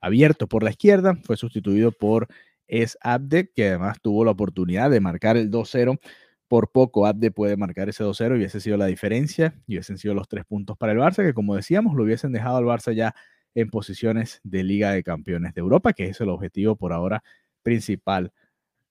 abierto 0.00 0.46
por 0.46 0.62
la 0.62 0.70
izquierda, 0.70 1.16
fue 1.24 1.36
sustituido 1.36 1.92
por 1.92 2.28
Es 2.66 2.98
Abde, 3.00 3.50
que 3.54 3.68
además 3.68 3.98
tuvo 4.02 4.24
la 4.24 4.32
oportunidad 4.32 4.90
de 4.90 5.00
marcar 5.00 5.36
el 5.36 5.50
2-0. 5.50 5.98
Por 6.48 6.70
poco 6.70 7.06
Abde 7.06 7.30
puede 7.30 7.56
marcar 7.56 7.88
ese 7.88 8.04
2-0 8.04 8.34
y 8.34 8.38
hubiese 8.38 8.60
sido 8.60 8.76
la 8.76 8.86
diferencia 8.86 9.54
y 9.66 9.74
hubiesen 9.74 9.98
sido 9.98 10.14
los 10.14 10.28
tres 10.28 10.44
puntos 10.44 10.76
para 10.76 10.92
el 10.92 10.98
Barça, 10.98 11.24
que 11.24 11.32
como 11.32 11.56
decíamos, 11.56 11.94
lo 11.94 12.04
hubiesen 12.04 12.32
dejado 12.32 12.58
al 12.58 12.64
Barça 12.64 12.92
ya 12.92 13.14
en 13.54 13.70
posiciones 13.70 14.40
de 14.42 14.62
Liga 14.62 14.90
de 14.92 15.02
Campeones 15.02 15.54
de 15.54 15.60
Europa, 15.60 15.92
que 15.92 16.06
es 16.06 16.20
el 16.20 16.28
objetivo 16.28 16.76
por 16.76 16.92
ahora 16.92 17.22
principal 17.62 18.32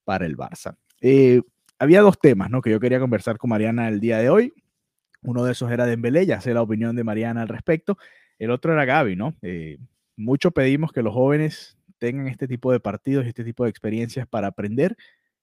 para 0.04 0.26
el 0.26 0.36
Barça. 0.36 0.76
Eh, 1.00 1.42
había 1.78 2.00
dos 2.00 2.18
temas 2.18 2.50
¿no? 2.50 2.62
que 2.62 2.70
yo 2.70 2.80
quería 2.80 3.00
conversar 3.00 3.38
con 3.38 3.50
Mariana 3.50 3.88
el 3.88 4.00
día 4.00 4.18
de 4.18 4.30
hoy. 4.30 4.52
Uno 5.22 5.44
de 5.44 5.52
esos 5.52 5.70
era 5.70 5.86
Dembélé, 5.86 6.26
ya 6.26 6.40
sé 6.40 6.52
la 6.54 6.62
opinión 6.62 6.96
de 6.96 7.04
Mariana 7.04 7.42
al 7.42 7.48
respecto. 7.48 7.96
El 8.44 8.50
otro 8.50 8.72
era 8.74 8.84
Gaby, 8.84 9.16
¿no? 9.16 9.34
Eh, 9.42 9.78
mucho 10.16 10.50
pedimos 10.50 10.92
que 10.92 11.02
los 11.02 11.14
jóvenes 11.14 11.78
tengan 11.98 12.28
este 12.28 12.46
tipo 12.46 12.70
de 12.72 12.80
partidos 12.80 13.24
y 13.24 13.28
este 13.28 13.42
tipo 13.44 13.64
de 13.64 13.70
experiencias 13.70 14.26
para 14.26 14.48
aprender. 14.48 14.96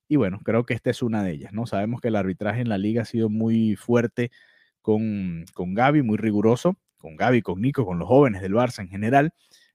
Y 0.07 0.17
bueno, 0.17 0.39
creo 0.43 0.65
que 0.65 0.75
esta 0.75 0.91
es 0.91 1.01
una 1.01 1.23
de 1.23 1.31
ellas, 1.31 1.51
¿no? 1.53 1.65
Sabemos 1.65 1.99
que 2.01 2.09
el 2.09 2.15
arbitraje 2.15 2.61
en 2.61 2.69
la 2.69 2.77
liga 2.77 3.01
ha 3.01 3.05
sido 3.05 3.29
muy 3.29 3.75
fuerte 3.75 4.31
con, 4.81 5.45
con 5.53 5.73
Gaby, 5.73 6.03
muy 6.03 6.17
riguroso, 6.17 6.77
con 6.97 7.15
Gaby, 7.15 7.41
con 7.41 7.61
Nico, 7.61 7.85
con 7.85 7.97
los 7.97 8.07
jóvenes 8.07 8.41
del 8.41 8.53
Barça 8.53 8.81
en 8.81 8.89
general. 8.89 9.33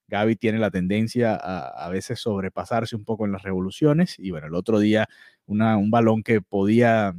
Gaby 0.09 0.37
tiene 0.37 0.59
la 0.59 0.71
tendencia 0.71 1.35
a, 1.35 1.87
a 1.87 1.89
veces 1.91 2.21
sobrepasarse 2.21 2.95
un 2.95 3.05
poco 3.05 3.27
en 3.27 3.33
las 3.33 3.43
revoluciones 3.43 4.17
y 4.21 4.31
bueno, 4.31 4.47
el 4.47 4.55
otro 4.55 4.79
día 4.79 5.09
un 5.47 5.91
balón 5.91 6.23
que 6.23 6.41
podía, 6.43 7.15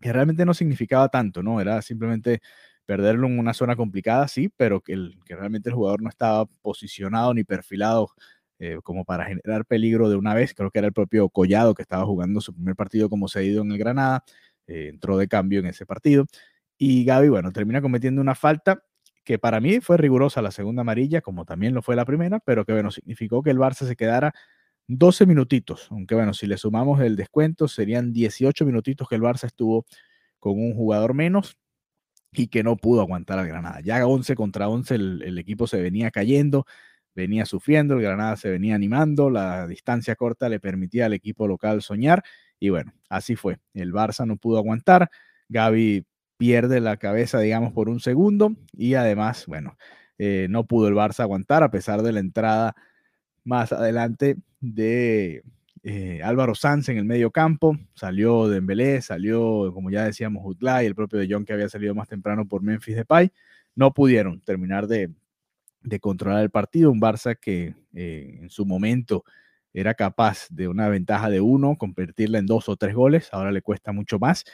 que 0.00 0.12
realmente 0.12 0.44
no 0.44 0.54
significaba 0.54 1.08
tanto, 1.08 1.42
¿no? 1.42 1.60
Era 1.60 1.82
simplemente 1.82 2.40
perderlo 2.86 3.26
en 3.26 3.38
una 3.38 3.54
zona 3.54 3.76
complicada, 3.76 4.28
sí, 4.28 4.50
pero 4.56 4.80
que, 4.80 4.96
realmente 5.26 5.70
el 5.70 5.74
jugador 5.74 6.02
no 6.02 6.08
estaba 6.08 6.46
posicionado 6.62 7.34
ni 7.34 7.44
perfilado 7.44 8.10
eh, 8.58 8.78
como 8.82 9.04
para 9.04 9.24
generar 9.24 9.64
peligro 9.66 10.08
de 10.08 10.16
una 10.16 10.34
vez. 10.34 10.54
Creo 10.54 10.70
que 10.70 10.78
era 10.78 10.88
el 10.88 10.92
propio 10.92 11.28
Collado 11.28 11.74
que 11.74 11.82
estaba 11.82 12.04
jugando 12.04 12.40
su 12.40 12.54
primer 12.54 12.76
partido 12.76 13.08
como 13.08 13.28
cedido 13.28 13.62
en 13.62 13.72
el 13.72 13.78
Granada, 13.78 14.24
eh, 14.66 14.88
entró 14.92 15.16
de 15.18 15.28
cambio 15.28 15.60
en 15.60 15.66
ese 15.66 15.86
partido. 15.86 16.26
Y 16.78 17.04
Gaby, 17.04 17.28
bueno, 17.28 17.52
termina 17.52 17.80
cometiendo 17.80 18.20
una 18.20 18.34
falta 18.34 18.82
que 19.24 19.38
para 19.38 19.60
mí 19.60 19.80
fue 19.80 19.96
rigurosa 19.96 20.42
la 20.42 20.50
segunda 20.50 20.82
amarilla, 20.82 21.20
como 21.20 21.44
también 21.44 21.74
lo 21.74 21.82
fue 21.82 21.96
la 21.96 22.04
primera, 22.04 22.40
pero 22.40 22.64
que 22.64 22.72
bueno, 22.72 22.90
significó 22.90 23.42
que 23.42 23.50
el 23.50 23.58
Barça 23.58 23.86
se 23.86 23.96
quedara 23.96 24.32
12 24.88 25.26
minutitos, 25.26 25.88
aunque 25.90 26.14
bueno, 26.14 26.34
si 26.34 26.46
le 26.46 26.56
sumamos 26.56 27.00
el 27.00 27.16
descuento, 27.16 27.68
serían 27.68 28.12
18 28.12 28.66
minutitos 28.66 29.08
que 29.08 29.14
el 29.14 29.22
Barça 29.22 29.44
estuvo 29.44 29.86
con 30.40 30.54
un 30.58 30.74
jugador 30.74 31.14
menos 31.14 31.56
y 32.32 32.48
que 32.48 32.62
no 32.62 32.76
pudo 32.76 33.02
aguantar 33.02 33.38
al 33.38 33.46
Granada. 33.46 33.80
Ya 33.80 34.06
11 34.06 34.34
contra 34.34 34.68
11 34.68 34.94
el, 34.94 35.38
equipo 35.38 35.66
se 35.66 35.80
venía 35.80 36.10
cayendo, 36.10 36.66
venía 37.14 37.44
sufriendo, 37.44 37.94
el 37.94 38.02
Granada 38.02 38.36
se 38.36 38.50
venía 38.50 38.74
animando, 38.74 39.30
la 39.30 39.66
distancia 39.66 40.16
corta 40.16 40.48
le 40.48 40.60
permitía 40.60 41.06
al 41.06 41.12
equipo 41.12 41.46
local 41.46 41.82
soñar 41.82 42.22
y 42.58 42.70
bueno, 42.70 42.92
así 43.08 43.36
fue. 43.36 43.58
El 43.74 43.92
Barça 43.92 44.26
no 44.26 44.36
pudo 44.36 44.58
aguantar, 44.58 45.10
Gaby 45.48 46.06
pierde 46.38 46.80
la 46.80 46.96
cabeza, 46.96 47.38
digamos, 47.40 47.72
por 47.72 47.88
un 47.88 48.00
segundo 48.00 48.56
y 48.72 48.94
además, 48.94 49.46
bueno, 49.46 49.76
eh, 50.18 50.46
no 50.48 50.66
pudo 50.66 50.88
el 50.88 50.94
Barça 50.94 51.20
aguantar 51.20 51.62
a 51.62 51.70
pesar 51.70 52.02
de 52.02 52.12
la 52.12 52.20
entrada 52.20 52.74
más 53.44 53.72
adelante 53.72 54.36
de 54.60 55.42
eh, 55.84 56.20
Álvaro 56.22 56.54
Sanz 56.54 56.88
en 56.88 56.96
el 56.96 57.04
medio 57.04 57.30
campo, 57.30 57.76
salió 57.94 58.48
Dembélé, 58.48 59.02
salió, 59.02 59.72
como 59.74 59.90
ya 59.90 60.04
decíamos, 60.04 60.44
y 60.60 60.86
el 60.86 60.94
propio 60.94 61.18
De 61.18 61.28
Jong 61.28 61.44
que 61.44 61.52
había 61.52 61.68
salido 61.68 61.94
más 61.94 62.08
temprano 62.08 62.46
por 62.46 62.62
Memphis 62.62 62.96
Depay, 62.96 63.32
no 63.74 63.92
pudieron 63.92 64.40
terminar 64.40 64.86
de, 64.86 65.10
controlar 66.00 66.42
el 66.42 66.50
partido, 66.50 66.90
un 66.90 67.00
Barça 67.00 67.36
que 67.38 67.74
eh, 67.94 68.38
en 68.42 68.50
su 68.50 68.64
momento 68.64 69.24
era 69.72 69.94
capaz 69.94 70.46
de 70.50 70.68
una 70.68 70.88
ventaja 70.88 71.30
de 71.30 71.40
uno, 71.40 71.76
convertirla 71.76 72.38
en 72.38 72.46
dos 72.46 72.68
o 72.68 72.76
tres 72.76 72.94
goles, 72.94 73.28
ahora 73.32 73.52
le 73.52 73.62
cuesta 73.62 73.92
mucho 73.92 74.18
más 74.18 74.44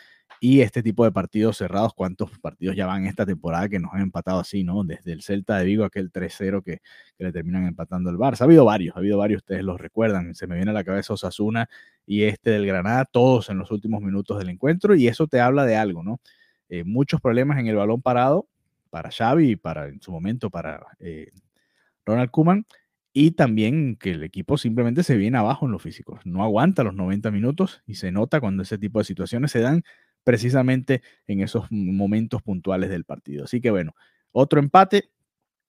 y 0.41 0.61
este 0.61 0.83
tipo 0.83 1.05
de 1.05 1.11
partidos 1.11 1.57
cerrados, 1.57 1.95
¿cuántos 1.95 2.39
partidos 2.39 2.77
ya 2.77 2.87
van 2.87 3.07
esta 3.07 3.27
temporada 3.27 3.69
que 3.69 3.81
nos 3.81 3.93
han 3.93 4.03
empatado 4.03 4.39
así, 4.39 4.63
¿no? 4.63 4.85
Desde 4.85 5.13
el 5.13 5.23
Celta 5.23 5.59
de 5.59 5.65
Vigo, 5.65 5.85
aquel 5.85 6.13
3-0 6.13 6.63
que, 6.63 6.81
le 7.19 7.33
terminan 7.33 7.67
empatando 7.67 8.11
el 8.11 8.17
Barça. 8.17 8.43
Ha 8.43 8.45
habido 8.45 8.65
varios, 8.65 8.95
ha 8.95 9.01
habido 9.01 9.19
varios, 9.19 9.39
ustedes 9.43 9.65
los 9.65 9.81
recuerdan. 9.81 10.35
Se 10.37 10.47
me 10.47 10.55
viene 10.55 10.71
a 10.71 10.75
la 10.75 10.85
cabeza 10.85 11.15
Osasuna 11.15 11.69
y 12.07 12.23
este 12.23 12.51
del 12.51 12.67
Granada, 12.67 13.05
todos 13.05 13.51
en 13.51 13.59
los 13.59 13.73
últimos 13.73 14.01
minutos 14.01 14.39
del 14.39 14.51
encuentro, 14.51 14.95
y 14.95 15.09
eso 15.09 15.27
te 15.27 15.41
habla 15.41 15.65
de 15.65 15.77
algo, 15.77 16.05
¿no? 16.05 16.21
Eh, 16.69 16.85
muchos 16.85 17.21
problemas 17.21 17.59
en 17.59 17.67
el 17.67 17.77
balón 17.77 18.03
parado 18.03 18.47
para 18.91 19.11
Xavi 19.11 19.51
y 19.53 19.57
para, 19.57 19.89
en 19.89 20.01
su 20.01 20.13
momento, 20.13 20.51
para 20.51 20.87
eh, 21.01 21.33
Ronald 22.07 22.31
Kuman, 22.31 22.65
y 23.21 23.33
también 23.33 23.97
que 23.97 24.13
el 24.13 24.23
equipo 24.23 24.57
simplemente 24.59 25.03
se 25.03 25.17
viene 25.17 25.39
abajo 25.39 25.67
en 25.67 25.73
los 25.73 25.83
físicos, 25.83 26.21
no 26.25 26.45
aguanta 26.45 26.85
los 26.85 26.95
90 26.95 27.33
minutos 27.33 27.83
y 27.85 27.97
se 27.97 28.13
nota 28.13 28.41
cuando 28.41 28.63
ese 28.63 28.79
tipo 28.79 29.01
de 29.01 29.05
situaciones 29.05 29.51
se 29.51 29.59
dan 29.59 29.83
precisamente 30.23 31.03
en 31.27 31.41
esos 31.41 31.67
momentos 31.71 32.43
puntuales 32.43 32.91
del 32.91 33.05
partido. 33.05 33.47
Así 33.47 33.61
que 33.61 33.73
bueno, 33.73 33.97
otro 34.31 34.61
empate. 34.61 35.11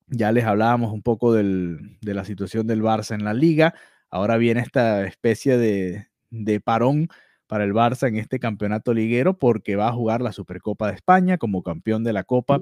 Ya 0.05 0.31
les 0.31 0.45
hablábamos 0.45 0.93
un 0.93 1.01
poco 1.01 1.33
de 1.33 1.79
la 2.01 2.23
situación 2.23 2.67
del 2.67 2.83
Barça 2.83 3.15
en 3.15 3.23
la 3.23 3.33
liga. 3.33 3.73
Ahora 4.11 4.37
viene 4.37 4.61
esta 4.61 5.07
especie 5.07 5.57
de, 5.57 6.59
parón 6.63 7.07
para 7.47 7.63
el 7.63 7.73
Barça 7.73 8.07
en 8.09 8.17
este 8.17 8.37
campeonato 8.37 8.93
liguero 8.93 9.39
porque 9.39 9.75
va 9.75 9.87
a 9.87 9.93
jugar 9.93 10.21
la 10.21 10.33
Supercopa 10.33 10.87
de 10.87 10.97
España 10.97 11.39
como 11.39 11.63
campeón 11.63 12.03
de 12.03 12.13
la 12.13 12.25
Copa. 12.25 12.61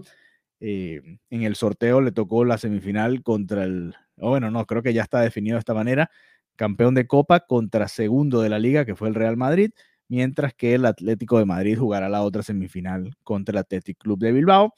Eh, 0.62 1.02
en 1.30 1.44
el 1.44 1.56
sorteo 1.56 2.00
le 2.00 2.14
tocó 2.14 2.46
la 2.46 2.58
semifinal 2.58 3.22
contra 3.22 3.66
el, 3.66 3.94
bueno, 4.18 4.52
no, 4.52 4.66
creo 4.66 4.84
que 4.84 4.94
ya 4.94 5.04
está 5.04 5.22
definido 5.22 5.56
de 5.56 5.60
esta 5.60 5.74
manera, 5.74 6.10
campeón 6.56 6.96
de 6.96 7.08
Copa 7.08 7.42
contra 7.42 7.88
segundo 7.88 8.42
de 8.42 8.50
la 8.50 8.60
liga, 8.60 8.86
que 8.86 8.96
fue 8.96 9.08
el 9.10 9.16
Real 9.16 9.38
Madrid 9.38 9.72
mientras 10.10 10.54
que 10.54 10.76
el 10.76 10.86
Atlético 10.86 11.40
de 11.40 11.46
Madrid 11.46 11.78
jugará 11.78 12.10
la 12.10 12.22
otra 12.24 12.44
semifinal 12.44 13.16
contra 13.24 13.54
el 13.54 13.58
Athletic 13.60 13.98
Club 13.98 14.20
de 14.20 14.32
Bilbao. 14.32 14.74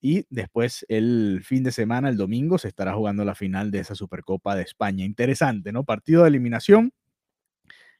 Y 0.00 0.26
después 0.28 0.84
el 0.88 1.40
fin 1.44 1.64
de 1.64 1.72
semana, 1.72 2.10
el 2.10 2.16
domingo, 2.18 2.58
se 2.58 2.68
estará 2.68 2.92
jugando 2.92 3.24
la 3.24 3.34
final 3.34 3.70
de 3.70 3.78
esa 3.80 3.94
Supercopa 3.94 4.54
de 4.54 4.62
España. 4.62 5.04
Interesante, 5.04 5.72
¿no? 5.72 5.84
Partido 5.84 6.22
de 6.22 6.28
eliminación 6.28 6.92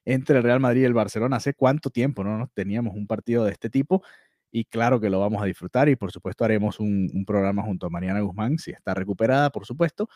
entre 0.05 0.37
el 0.37 0.43
Real 0.43 0.61
Madrid 0.61 0.83
y 0.83 0.85
el 0.85 0.93
Barcelona. 0.93 1.37
Hace 1.37 1.55
cuánto 1.55 1.89
tiempo 1.89 2.23
no 2.23 2.51
teníamos 2.53 2.95
un 2.95 3.07
partido 3.07 3.45
de 3.45 3.53
este 3.53 3.71
tipo 3.71 4.03
y 4.51 4.67
claro 4.67 5.01
que 5.01 5.09
lo 5.09 5.19
vamos 5.19 5.43
a 5.43 5.47
disfrutar 5.47 5.89
y 5.89 5.97
por 5.97 6.13
supuesto 6.13 6.45
haremos 6.45 6.79
un, 6.79 7.25
programa 7.27 7.63
junto 7.63 7.87
a 7.87 7.91
Mariana 7.91 8.21
Guzmán, 8.21 8.59
si 8.59 8.71
está 8.71 8.93
recuperada, 8.95 9.51
por 9.51 9.67
supuesto, 9.67 10.09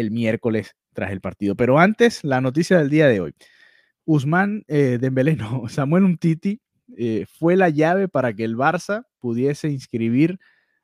el 0.00 0.10
miércoles 0.10 0.76
tras 0.92 1.10
el 1.12 1.20
partido. 1.20 1.54
Pero 1.56 1.78
antes, 1.78 2.24
la 2.24 2.40
noticia 2.40 2.78
del 2.78 2.90
día 2.90 3.08
de 3.08 3.20
hoy. 3.20 3.34
Usman 4.04 4.64
eh, 4.68 4.98
Dembélé, 5.00 5.36
no, 5.36 5.68
Samuel 5.68 6.04
Umtiti 6.04 6.60
eh, 6.96 7.26
fue 7.38 7.56
la 7.56 7.68
llave 7.68 8.08
para 8.08 8.32
que 8.32 8.44
el 8.44 8.56
Barça 8.56 9.04
pudiese 9.18 9.68
inscribir 9.68 10.38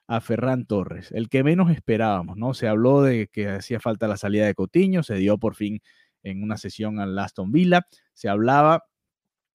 a 0.06 0.20
Ferran 0.20 0.66
Torres, 0.66 1.10
el 1.12 1.30
que 1.30 1.42
menos 1.42 1.70
esperábamos, 1.70 2.36
¿no? 2.36 2.52
Se 2.52 2.68
habló 2.68 3.02
de 3.02 3.28
que 3.28 3.48
hacía 3.48 3.80
falta 3.80 4.06
la 4.06 4.18
salida 4.18 4.44
de 4.44 4.54
Cotiño, 4.54 5.02
se 5.02 5.14
dio 5.14 5.38
por 5.38 5.54
fin 5.54 5.80
en 6.22 6.42
una 6.42 6.58
sesión 6.58 7.00
al 7.00 7.18
Aston 7.18 7.52
Villa, 7.52 7.86
se 8.12 8.28
hablaba 8.28 8.84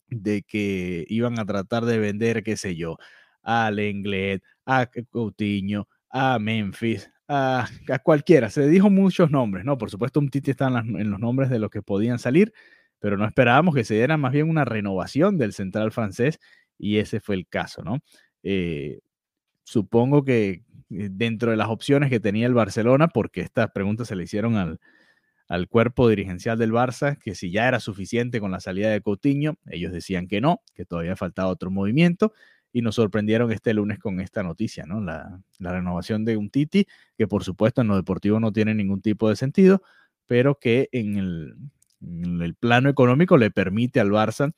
de 0.07 0.41
que 0.41 1.05
iban 1.07 1.39
a 1.39 1.45
tratar 1.45 1.85
de 1.85 1.99
vender, 1.99 2.43
qué 2.43 2.57
sé 2.57 2.75
yo, 2.75 2.97
a 3.43 3.69
Lenglet, 3.69 4.43
a 4.65 4.87
Coutinho, 5.11 5.87
a 6.09 6.39
Memphis, 6.39 7.11
a, 7.29 7.69
cualquiera. 8.03 8.49
Se 8.49 8.67
dijo 8.67 8.89
muchos 8.89 9.29
nombres, 9.31 9.63
¿no? 9.63 9.77
Por 9.77 9.89
supuesto, 9.91 10.19
Umtiti 10.19 10.51
está 10.51 10.67
en 10.67 11.11
los 11.11 11.19
nombres 11.19 11.49
de 11.49 11.59
los 11.59 11.69
que 11.69 11.81
podían 11.81 12.19
salir, 12.19 12.53
pero 12.99 13.17
no 13.17 13.25
esperábamos 13.25 13.75
que 13.75 13.83
se 13.83 13.93
diera 13.93 14.17
más 14.17 14.33
bien 14.33 14.49
una 14.49 14.65
renovación 14.65 15.37
del 15.37 15.53
central 15.53 15.91
francés 15.91 16.39
y 16.77 16.97
ese 16.97 17.19
fue 17.19 17.35
el 17.35 17.47
caso, 17.47 17.83
¿no? 17.83 17.99
Eh, 18.41 18.99
supongo 19.63 20.23
que 20.23 20.63
eh, 20.89 21.09
dentro 21.11 21.51
de 21.51 21.57
las 21.57 21.69
opciones 21.69 22.09
que 22.09 22.19
tenía 22.19 22.47
el 22.47 22.53
Barcelona, 22.55 23.07
porque 23.09 23.41
estas 23.41 23.71
preguntas 23.71 24.07
se 24.07 24.15
le 24.15 24.23
hicieron 24.23 24.55
al, 24.55 24.79
al 25.47 25.67
cuerpo 25.67 26.09
dirigencial 26.09 26.57
del 26.57 26.71
Barça, 26.71 27.17
que 27.19 27.35
si 27.35 27.51
ya 27.51 27.67
era 27.67 27.79
suficiente 27.79 28.39
con 28.39 28.51
la 28.51 28.59
salida 28.59 28.89
de 28.89 29.01
Coutinho, 29.01 29.57
ellos 29.67 29.91
decían 29.91 30.27
que 30.27 30.41
no, 30.41 30.61
que 30.73 30.85
todavía 30.85 31.15
faltaba 31.15 31.49
otro 31.49 31.69
movimiento, 31.69 32.33
y 32.71 32.81
nos 32.81 32.95
sorprendieron 32.95 33.51
este 33.51 33.73
lunes 33.73 33.99
con 33.99 34.19
esta 34.19 34.43
noticia, 34.43 34.85
¿no? 34.85 35.01
La, 35.01 35.41
renovación 35.59 36.25
de 36.25 36.37
un 36.37 36.49
Titi, 36.49 36.87
que 37.17 37.27
por 37.27 37.43
supuesto 37.43 37.81
en 37.81 37.87
lo 37.87 37.95
deportivo 37.95 38.39
no 38.39 38.51
tiene 38.51 38.73
ningún 38.75 39.01
tipo 39.01 39.29
de 39.29 39.35
sentido, 39.35 39.81
pero 40.25 40.55
que 40.59 40.89
en 40.91 41.17
el, 41.17 41.55
el 42.01 42.55
plano 42.55 42.89
económico 42.89 43.37
le 43.37 43.51
permite 43.51 43.99
al 43.99 44.09
Barça 44.11 44.53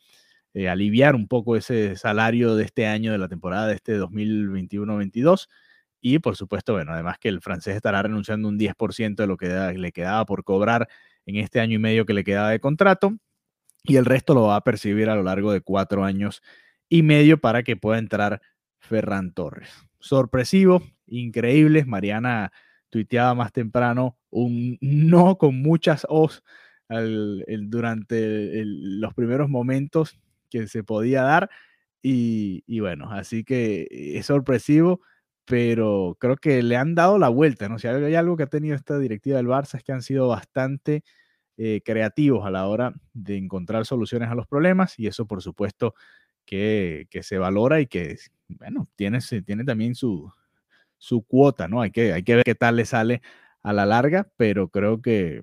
eh, 0.54 0.68
aliviar 0.68 1.16
un 1.16 1.28
poco 1.28 1.56
ese 1.56 1.96
salario 1.96 2.56
de 2.56 2.66
este 2.66 2.86
año, 2.86 3.12
de 3.14 3.18
la 3.18 3.30
temporada 3.30 3.68
de 3.68 3.76
este 3.76 3.98
2021-22. 4.00 5.48
Y 6.02 6.20
por 6.20 6.36
supuesto, 6.36 6.74
bueno, 6.74 6.94
además 6.94 7.18
que 7.20 7.30
el 7.30 7.42
francés 7.42 7.76
estará 7.76 8.02
renunciando 8.02 8.50
un 8.50 8.58
10% 8.58 9.16
de 9.24 9.28
lo 9.28 9.38
que 9.38 9.48
le 9.48 9.92
quedaba 9.92 10.26
por 10.26 10.44
cobrar 10.44 10.90
en 11.26 11.38
este 11.38 11.60
año 11.62 11.76
y 11.76 11.80
medio 11.80 12.06
que 12.06 12.14
le 12.14 12.24
quedaba 12.24 12.50
de 12.50 12.60
contrato. 12.60 13.18
Y 13.84 13.98
el 13.98 14.06
resto 14.06 14.34
lo 14.34 14.44
va 14.44 14.58
a 14.58 14.64
percibir 14.64 15.10
a 15.10 15.16
lo 15.16 15.24
largo 15.24 15.54
de 15.54 15.62
cuatro 15.62 16.04
años 16.04 16.42
y 16.92 17.04
medio 17.04 17.40
para 17.40 17.64
que 17.64 17.78
pueda 17.78 17.98
entrar 18.00 18.42
Ferran 18.78 19.34
Torres. 19.34 19.70
Sorpresivo, 20.00 20.84
increíble. 21.08 21.86
Mariana 21.86 22.52
tuiteaba 22.90 23.34
más 23.34 23.54
temprano 23.54 24.18
un 24.30 24.78
no 24.82 25.38
con 25.38 25.62
muchas 25.62 26.06
os 26.10 26.44
durante 26.90 28.64
los 28.66 29.14
primeros 29.14 29.50
momentos 29.50 30.20
que 30.50 30.68
se 30.68 30.84
podía 30.84 31.22
dar. 31.24 31.50
Y, 32.04 32.80
bueno, 32.82 33.10
así 33.10 33.46
que 33.46 33.88
es 33.90 34.26
sorpresivo, 34.26 35.00
pero 35.46 36.18
creo 36.20 36.36
que 36.36 36.62
le 36.62 36.76
han 36.76 36.94
dado 36.94 37.18
la 37.20 37.30
vuelta, 37.30 37.70
¿no? 37.70 37.80
Si 37.80 37.88
hay 37.88 38.16
algo 38.16 38.36
que 38.36 38.44
ha 38.44 38.48
tenido 38.48 38.76
esta 38.76 39.00
directiva 39.00 39.38
del 39.38 39.48
Barça 39.48 39.78
es 39.78 39.84
que 39.86 39.94
han 39.94 40.02
sido 40.02 40.28
bastante 40.28 41.04
eh, 41.56 41.80
creativos 41.86 42.46
a 42.46 42.52
la 42.52 42.68
hora 42.68 42.94
de 43.14 43.38
encontrar 43.38 43.86
soluciones 43.86 44.30
a 44.30 44.36
los 44.36 44.48
problemas 44.48 45.00
y 45.00 45.08
eso 45.08 45.26
por 45.26 45.42
supuesto 45.42 45.94
que, 46.52 47.24
se 47.24 47.38
valora 47.38 47.80
y 47.80 47.88
que, 47.88 48.18
bueno, 48.50 48.90
tiene, 48.96 49.20
tiene 49.46 49.64
también 49.64 49.96
su, 49.96 50.32
su 50.98 51.24
cuota, 51.24 51.68
¿no? 51.68 51.82
Hay 51.82 51.92
que, 51.92 52.14
hay 52.14 52.24
que 52.24 52.36
ver 52.36 52.44
qué 52.44 52.56
tal 52.56 52.76
le 52.76 52.86
sale 52.86 53.22
a 53.64 53.74
la 53.74 53.86
larga, 53.86 54.30
pero 54.38 54.70
creo 54.70 55.02
que, 55.02 55.42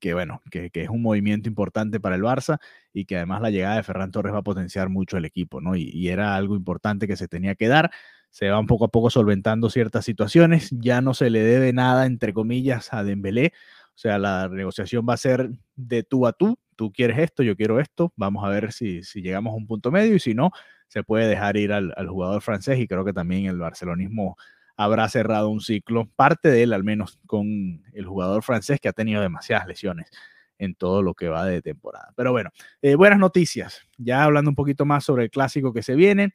que 0.00 0.14
bueno, 0.14 0.40
que, 0.50 0.70
es 0.72 0.88
un 0.88 1.02
movimiento 1.02 1.48
importante 1.48 1.98
para 1.98 2.14
el 2.14 2.22
Barça 2.22 2.58
y 2.92 3.06
que 3.06 3.16
además 3.16 3.42
la 3.42 3.50
llegada 3.50 3.76
de 3.76 3.82
Ferran 3.82 4.12
Torres 4.12 4.32
va 4.32 4.38
a 4.38 4.42
potenciar 4.42 4.88
mucho 4.88 5.16
el 5.16 5.24
equipo, 5.24 5.60
¿no? 5.60 5.74
Y, 5.74 6.08
era 6.08 6.36
algo 6.36 6.54
importante 6.54 7.08
que 7.08 7.16
se 7.16 7.26
tenía 7.26 7.56
que 7.56 7.66
dar. 7.66 7.90
Se 8.30 8.48
van 8.50 8.66
poco 8.66 8.84
a 8.84 8.88
poco 8.88 9.10
solventando 9.10 9.70
ciertas 9.70 10.04
situaciones. 10.04 10.70
Ya 10.70 11.00
no 11.00 11.14
se 11.14 11.30
le 11.30 11.42
debe 11.42 11.72
nada, 11.72 12.06
entre 12.06 12.32
comillas, 12.32 12.92
a 12.92 13.02
Dembélé. 13.02 13.52
O 13.88 13.98
sea, 13.98 14.18
la 14.18 14.48
negociación 14.48 15.06
va 15.08 15.14
a 15.14 15.16
ser 15.16 15.50
de 15.76 16.02
tú 16.04 16.26
a 16.26 16.32
tú. 16.32 16.58
Tú 16.78 16.92
quieres 16.92 17.18
esto, 17.18 17.42
yo 17.42 17.56
quiero 17.56 17.80
esto. 17.80 18.12
Vamos 18.14 18.44
a 18.44 18.50
ver 18.50 18.70
si, 18.72 19.02
si 19.02 19.20
llegamos 19.20 19.52
a 19.52 19.56
un 19.56 19.66
punto 19.66 19.90
medio 19.90 20.14
y 20.14 20.20
si 20.20 20.32
no, 20.32 20.52
se 20.86 21.02
puede 21.02 21.26
dejar 21.26 21.56
ir 21.56 21.72
al, 21.72 21.92
jugador 22.06 22.40
francés 22.40 22.78
y 22.78 22.86
creo 22.86 23.04
que 23.04 23.12
también 23.12 23.46
el 23.46 23.58
barcelonismo 23.58 24.36
habrá 24.76 25.08
cerrado 25.08 25.48
un 25.48 25.60
ciclo, 25.60 26.08
parte 26.14 26.52
de 26.52 26.62
él 26.62 26.72
al 26.72 26.84
menos, 26.84 27.18
con 27.26 27.82
el 27.92 28.06
jugador 28.06 28.44
francés 28.44 28.78
que 28.78 28.88
ha 28.88 28.92
tenido 28.92 29.20
demasiadas 29.20 29.66
lesiones 29.66 30.08
en 30.56 30.76
todo 30.76 31.02
lo 31.02 31.14
que 31.14 31.26
va 31.26 31.44
de 31.46 31.62
temporada. 31.62 32.12
Pero 32.14 32.30
bueno, 32.30 32.50
eh, 32.80 32.94
buenas 32.94 33.18
noticias. 33.18 33.82
Ya 33.96 34.22
hablando 34.22 34.52
un 34.52 34.54
poquito 34.54 34.86
más 34.86 35.02
sobre 35.02 35.24
el 35.24 35.30
clásico 35.30 35.72
que 35.72 35.82
se 35.82 35.96
viene, 35.96 36.32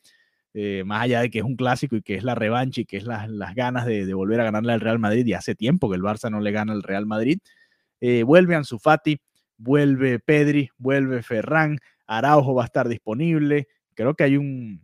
eh, 0.53 0.83
más 0.85 1.03
allá 1.03 1.21
de 1.21 1.29
que 1.29 1.39
es 1.39 1.45
un 1.45 1.55
clásico 1.55 1.95
y 1.95 2.01
que 2.01 2.15
es 2.15 2.25
la 2.25 2.35
revancha 2.35 2.81
y 2.81 2.85
que 2.85 2.97
es 2.97 3.05
las 3.05 3.55
ganas 3.55 3.85
de, 3.85 4.13
volver 4.13 4.41
a 4.41 4.43
ganarle 4.43 4.73
al 4.73 4.81
Real 4.81 4.99
Madrid, 4.99 5.25
y 5.25 5.35
hace 5.35 5.55
tiempo 5.55 5.89
que 5.89 5.95
el 5.95 6.01
Barça 6.01 6.29
no 6.29 6.41
le 6.41 6.51
gana 6.51 6.73
al 6.73 6.83
Real 6.83 7.05
Madrid, 7.05 7.39
eh, 8.01 8.23
vuelve 8.23 8.55
Ansu 8.57 8.77
Fati 8.77 9.21
vuelve 9.63 10.19
Pedri, 10.19 10.69
vuelve 10.77 11.23
Ferran, 11.23 11.79
Araujo 12.05 12.53
va 12.53 12.63
a 12.63 12.65
estar 12.65 12.87
disponible. 12.87 13.67
Creo 13.95 14.13
que 14.15 14.23
hay 14.25 14.37
un, 14.37 14.81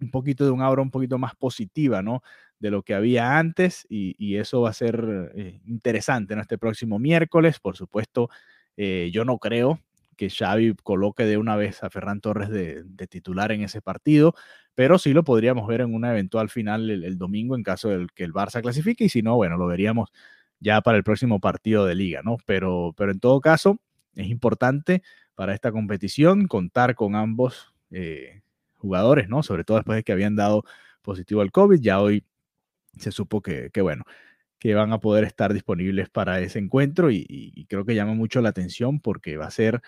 un 0.00 0.10
poquito 0.10 0.44
de 0.44 0.50
un 0.50 0.62
aura 0.62 0.82
un 0.82 0.90
poquito 0.90 1.18
más 1.18 1.34
positiva, 1.34 2.02
¿no? 2.02 2.22
De 2.60 2.70
lo 2.70 2.82
que 2.82 2.94
había 2.94 3.38
antes 3.38 3.86
y, 3.90 4.36
eso 4.36 4.62
va 4.62 4.70
a 4.70 4.72
ser 4.72 5.32
eh, 5.34 5.60
interesante 5.66 6.34
en 6.34 6.40
este 6.40 6.58
próximo 6.58 6.98
miércoles. 6.98 7.58
Por 7.60 7.76
supuesto, 7.76 8.30
eh, 8.76 9.10
yo 9.12 9.24
no 9.24 9.38
creo 9.38 9.80
que 10.16 10.30
Xavi 10.30 10.74
coloque 10.82 11.24
de 11.24 11.36
una 11.36 11.56
vez 11.56 11.82
a 11.82 11.90
Ferran 11.90 12.20
Torres 12.20 12.48
de, 12.48 12.84
titular 13.08 13.50
en 13.50 13.62
ese 13.62 13.82
partido, 13.82 14.34
pero 14.74 14.98
sí 14.98 15.12
lo 15.12 15.24
podríamos 15.24 15.66
ver 15.66 15.80
en 15.80 15.92
una 15.92 16.12
eventual 16.12 16.48
final 16.48 16.88
el, 16.88 17.18
domingo 17.18 17.56
en 17.56 17.64
caso 17.64 17.88
de 17.88 18.06
que 18.14 18.22
el 18.22 18.32
Barça 18.32 18.62
clasifique 18.62 19.04
y 19.04 19.08
si 19.08 19.22
no, 19.22 19.34
bueno, 19.34 19.56
lo 19.56 19.66
veríamos 19.66 20.10
ya 20.60 20.80
para 20.80 20.96
el 20.96 21.04
próximo 21.04 21.40
partido 21.40 21.84
de 21.84 21.96
liga, 21.96 22.22
¿no? 22.24 22.36
Pero, 22.46 22.94
pero 22.96 23.10
en 23.10 23.18
todo 23.18 23.40
caso, 23.40 23.78
es 24.16 24.28
importante 24.28 25.02
para 25.34 25.54
esta 25.54 25.72
competición 25.72 26.46
contar 26.46 26.94
con 26.94 27.16
ambos 27.16 27.74
eh, 27.90 28.42
jugadores, 28.74 29.28
¿no? 29.28 29.42
Sobre 29.42 29.64
todo 29.64 29.78
después 29.78 29.96
de 29.96 30.04
que 30.04 30.12
habían 30.12 30.36
dado 30.36 30.64
positivo 31.02 31.40
al 31.40 31.52
COVID, 31.52 31.80
ya 31.80 32.00
hoy 32.00 32.24
se 32.98 33.10
supo 33.12 33.42
que, 33.42 33.70
que 33.72 33.82
bueno, 33.82 34.04
que 34.64 34.74
van 34.74 34.92
a 34.94 34.98
poder 34.98 35.24
estar 35.24 35.52
disponibles 35.52 36.08
para 36.08 36.40
ese 36.40 36.58
encuentro 36.58 37.10
y, 37.10 37.66
creo 37.68 37.84
que 37.84 37.94
llama 37.94 38.14
mucho 38.14 38.40
la 38.40 38.48
atención 38.48 38.98
porque 38.98 39.36
va 39.36 39.44
a 39.44 39.50
ser 39.50 39.82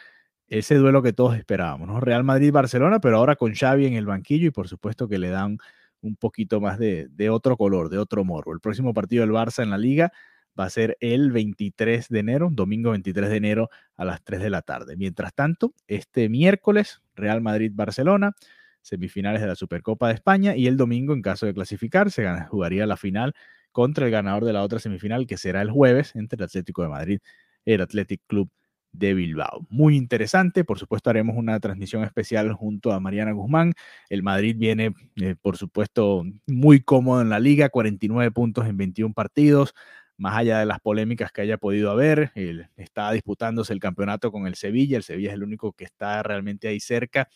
ese 0.48 0.74
duelo 0.76 1.02
que 1.02 1.14
todos 1.14 1.36
esperábamos, 1.36 1.88
¿no? 1.88 1.98
Real 1.98 2.24
Madrid-Barcelona, 2.24 3.00
pero 3.00 3.16
ahora 3.16 3.36
con 3.36 3.54
Xavi 3.54 3.86
en 3.86 3.94
el 3.94 4.04
banquillo 4.04 4.48
y 4.48 4.50
por 4.50 4.68
supuesto 4.68 5.08
que 5.08 5.18
le 5.18 5.30
dan 5.30 5.56
un 6.02 6.16
poquito 6.16 6.60
más 6.60 6.78
de, 6.78 7.08
de 7.10 7.30
otro 7.30 7.56
color, 7.56 7.88
de 7.88 7.96
otro 7.96 8.22
morro. 8.22 8.52
El 8.52 8.60
próximo 8.60 8.92
partido 8.92 9.22
del 9.22 9.34
Barça 9.34 9.62
en 9.62 9.70
la 9.70 9.78
liga 9.78 10.12
va 10.58 10.64
a 10.64 10.70
ser 10.70 10.96
el 11.00 11.32
23 11.32 12.08
de 12.08 12.18
enero, 12.18 12.48
domingo 12.52 12.90
23 12.90 13.28
de 13.28 13.36
enero 13.36 13.70
a 13.96 14.04
las 14.04 14.22
3 14.24 14.40
de 14.40 14.50
la 14.50 14.62
tarde. 14.62 14.96
Mientras 14.96 15.34
tanto, 15.34 15.74
este 15.86 16.28
miércoles, 16.28 17.02
Real 17.14 17.40
Madrid-Barcelona, 17.40 18.32
semifinales 18.82 19.40
de 19.40 19.48
la 19.48 19.56
Supercopa 19.56 20.08
de 20.08 20.14
España 20.14 20.56
y 20.56 20.66
el 20.66 20.76
domingo, 20.76 21.12
en 21.12 21.22
caso 21.22 21.46
de 21.46 21.54
clasificar, 21.54 22.10
se 22.10 22.26
jugaría 22.48 22.86
la 22.86 22.96
final 22.96 23.34
contra 23.72 24.06
el 24.06 24.12
ganador 24.12 24.44
de 24.44 24.52
la 24.52 24.62
otra 24.62 24.78
semifinal, 24.78 25.26
que 25.26 25.36
será 25.36 25.60
el 25.60 25.70
jueves 25.70 26.14
entre 26.14 26.36
el 26.38 26.44
Atlético 26.44 26.82
de 26.82 26.88
Madrid 26.88 27.18
y 27.64 27.72
el 27.72 27.80
Athletic 27.82 28.22
Club 28.26 28.50
de 28.92 29.14
Bilbao. 29.14 29.66
Muy 29.68 29.96
interesante, 29.96 30.64
por 30.64 30.78
supuesto 30.78 31.10
haremos 31.10 31.36
una 31.36 31.60
transmisión 31.60 32.02
especial 32.04 32.52
junto 32.52 32.92
a 32.92 33.00
Mariana 33.00 33.32
Guzmán. 33.32 33.74
El 34.08 34.22
Madrid 34.22 34.56
viene, 34.58 34.94
eh, 35.16 35.34
por 35.40 35.56
supuesto, 35.56 36.24
muy 36.46 36.80
cómodo 36.80 37.20
en 37.20 37.28
la 37.28 37.38
liga, 37.40 37.68
49 37.68 38.30
puntos 38.30 38.66
en 38.66 38.76
21 38.76 39.12
partidos, 39.14 39.74
más 40.18 40.36
allá 40.36 40.60
de 40.60 40.66
las 40.66 40.80
polémicas 40.80 41.32
que 41.32 41.42
haya 41.42 41.58
podido 41.58 41.90
haber, 41.90 42.32
él 42.34 42.68
está 42.76 43.12
disputándose 43.12 43.72
el 43.72 43.80
campeonato 43.80 44.32
con 44.32 44.46
el 44.46 44.54
Sevilla, 44.54 44.96
el 44.96 45.02
Sevilla 45.02 45.28
es 45.30 45.34
el 45.34 45.42
único 45.42 45.72
que 45.72 45.84
está 45.84 46.22
realmente 46.22 46.68
ahí 46.68 46.80
cerca 46.80 47.28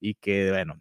y 0.00 0.14
que, 0.14 0.50
bueno, 0.50 0.80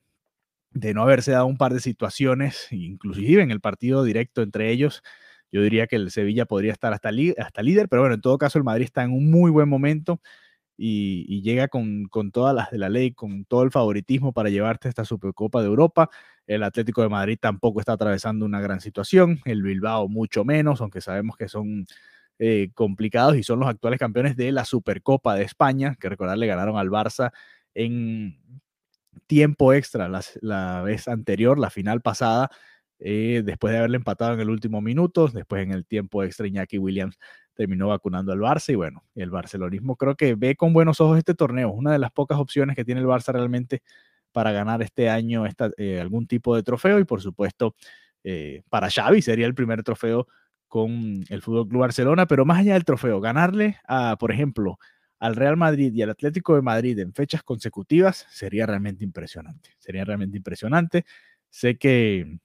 de 0.71 0.93
no 0.93 1.03
haberse 1.03 1.31
dado 1.31 1.47
un 1.47 1.57
par 1.57 1.73
de 1.73 1.79
situaciones, 1.79 2.67
inclusive 2.71 3.43
en 3.43 3.51
el 3.51 3.61
partido 3.61 4.03
directo 4.03 4.41
entre 4.41 4.71
ellos, 4.71 5.03
yo 5.51 5.61
diría 5.61 5.87
que 5.87 5.95
el 5.95 6.11
Sevilla 6.11 6.45
podría 6.45 6.73
estar 6.73 6.93
hasta, 6.93 7.09
hasta 7.37 7.63
líder, 7.63 7.87
pero 7.89 8.01
bueno, 8.01 8.15
en 8.15 8.21
todo 8.21 8.37
caso 8.37 8.57
el 8.57 8.65
Madrid 8.65 8.85
está 8.85 9.03
en 9.03 9.11
un 9.11 9.31
muy 9.31 9.51
buen 9.51 9.69
momento 9.69 10.21
y, 10.77 11.41
llega 11.41 11.67
con, 11.67 12.05
con, 12.05 12.31
todas 12.31 12.53
las 12.53 12.71
de 12.71 12.77
la 12.77 12.89
ley, 12.89 13.11
con 13.11 13.45
todo 13.45 13.63
el 13.63 13.71
favoritismo 13.71 14.33
para 14.33 14.49
llevarte 14.49 14.89
esta 14.89 15.05
Supercopa 15.05 15.61
de 15.61 15.67
Europa. 15.67 16.09
El 16.47 16.63
Atlético 16.63 17.01
de 17.01 17.09
Madrid 17.09 17.37
tampoco 17.39 17.79
está 17.79 17.93
atravesando 17.93 18.45
una 18.45 18.61
gran 18.61 18.81
situación, 18.81 19.39
el 19.45 19.63
Bilbao 19.63 20.07
mucho 20.09 20.43
menos, 20.43 20.81
aunque 20.81 21.01
sabemos 21.01 21.37
que 21.37 21.47
son 21.47 21.85
eh, 22.39 22.69
complicados 22.73 23.37
y 23.37 23.43
son 23.43 23.59
los 23.59 23.69
actuales 23.69 23.99
campeones 23.99 24.35
de 24.35 24.51
la 24.51 24.65
Supercopa 24.65 25.35
de 25.35 25.43
España, 25.43 25.95
que 25.99 26.09
recordar 26.09 26.37
le 26.37 26.47
ganaron 26.47 26.77
al 26.77 26.89
Barça 26.89 27.31
en 27.73 28.37
tiempo 29.27 29.73
extra 29.73 30.09
la, 30.41 30.81
vez 30.81 31.07
anterior, 31.07 31.57
la 31.57 31.69
final 31.69 32.01
pasada, 32.01 32.49
eh, 32.99 33.41
después 33.45 33.71
de 33.71 33.79
haberle 33.79 33.97
empatado 33.97 34.33
en 34.33 34.41
el 34.41 34.49
último 34.49 34.81
minuto, 34.81 35.27
después 35.29 35.63
en 35.63 35.71
el 35.71 35.85
tiempo 35.85 36.23
extra 36.23 36.47
Iñaki 36.47 36.77
Williams 36.77 37.17
terminó 37.55 37.87
vacunando 37.87 38.31
al 38.31 38.39
Barça 38.39 38.71
y 38.71 38.75
bueno, 38.75 39.03
el 39.15 39.31
barcelonismo 39.31 39.95
creo 39.95 40.15
que 40.15 40.35
ve 40.35 40.55
con 40.55 40.73
buenos 40.73 41.01
ojos 41.01 41.17
este 41.17 41.33
torneo, 41.33 41.71
una 41.71 41.91
de 41.93 41.99
las 41.99 42.11
pocas 42.11 42.37
opciones 42.37 42.75
que 42.75 42.85
tiene 42.85 43.01
el 43.01 43.07
Barça 43.07 43.33
realmente 43.33 43.81
para 44.31 44.51
ganar 44.51 44.81
este 44.81 45.09
año 45.09 45.45
eh, 45.77 45.99
algún 45.99 46.27
tipo 46.27 46.55
de 46.55 46.63
trofeo 46.63 46.99
y 46.99 47.05
por 47.05 47.21
supuesto 47.21 47.75
eh, 48.23 48.63
para 48.69 48.89
Xavi 48.89 49.21
sería 49.21 49.45
el 49.47 49.55
primer 49.55 49.83
trofeo 49.83 50.27
con 50.67 51.23
el 51.29 51.41
Fútbol 51.41 51.69
Club 51.69 51.81
Barcelona, 51.81 52.25
pero 52.25 52.43
más 52.43 52.59
allá 52.59 52.73
del 52.73 52.83
trofeo, 52.83 53.21
ganarle 53.21 53.77
a, 53.87 54.17
por 54.17 54.31
ejemplo, 54.31 54.77
al 55.19 55.35
Real 55.35 55.55
Madrid 55.57 55.93
y 55.93 56.01
al 56.01 56.09
Atlético 56.09 56.55
de 56.55 56.61
Madrid 56.61 56.99
en 56.99 57.13
fechas 57.13 57.43
consecutivas 57.43 58.25
sería 58.29 58.65
realmente 58.65 59.03
impresionante. 59.03 59.71
Sería 59.79 60.03
realmente 60.03 60.37
impresionante. 60.37 61.05
Sé 61.49 61.77
que 61.77 62.39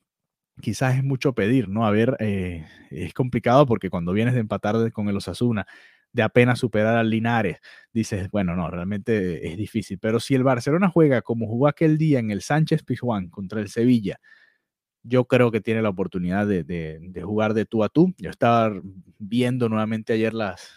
quizás 0.60 0.96
es 0.96 1.04
mucho 1.04 1.34
pedir, 1.34 1.68
¿no? 1.68 1.86
A 1.86 1.90
ver, 1.90 2.16
eh, 2.20 2.66
es 2.90 3.12
complicado 3.14 3.66
porque 3.66 3.90
cuando 3.90 4.12
vienes 4.12 4.34
de 4.34 4.40
empatar 4.40 4.92
con 4.92 5.08
el 5.08 5.16
Osasuna, 5.16 5.66
de 6.12 6.22
apenas 6.22 6.58
superar 6.58 6.96
al 6.96 7.10
Linares, 7.10 7.58
dices, 7.92 8.30
bueno, 8.30 8.56
no, 8.56 8.68
realmente 8.70 9.48
es 9.48 9.56
difícil. 9.56 9.98
Pero 9.98 10.20
si 10.20 10.34
el 10.34 10.42
Barcelona 10.42 10.88
juega 10.88 11.22
como 11.22 11.46
jugó 11.46 11.68
aquel 11.68 11.98
día 11.98 12.18
en 12.18 12.30
el 12.30 12.42
Sánchez 12.42 12.82
Pizjuán 12.82 13.28
contra 13.28 13.60
el 13.60 13.68
Sevilla, 13.68 14.20
yo 15.02 15.24
creo 15.26 15.50
que 15.50 15.60
tiene 15.60 15.82
la 15.82 15.88
oportunidad 15.88 16.46
de, 16.46 17.22
jugar 17.24 17.54
de 17.54 17.64
tú 17.64 17.84
a 17.84 17.88
tú. 17.88 18.14
Yo 18.18 18.30
estaba 18.30 18.72
viendo 19.18 19.68
nuevamente 19.68 20.12
ayer 20.12 20.34
las, 20.34 20.68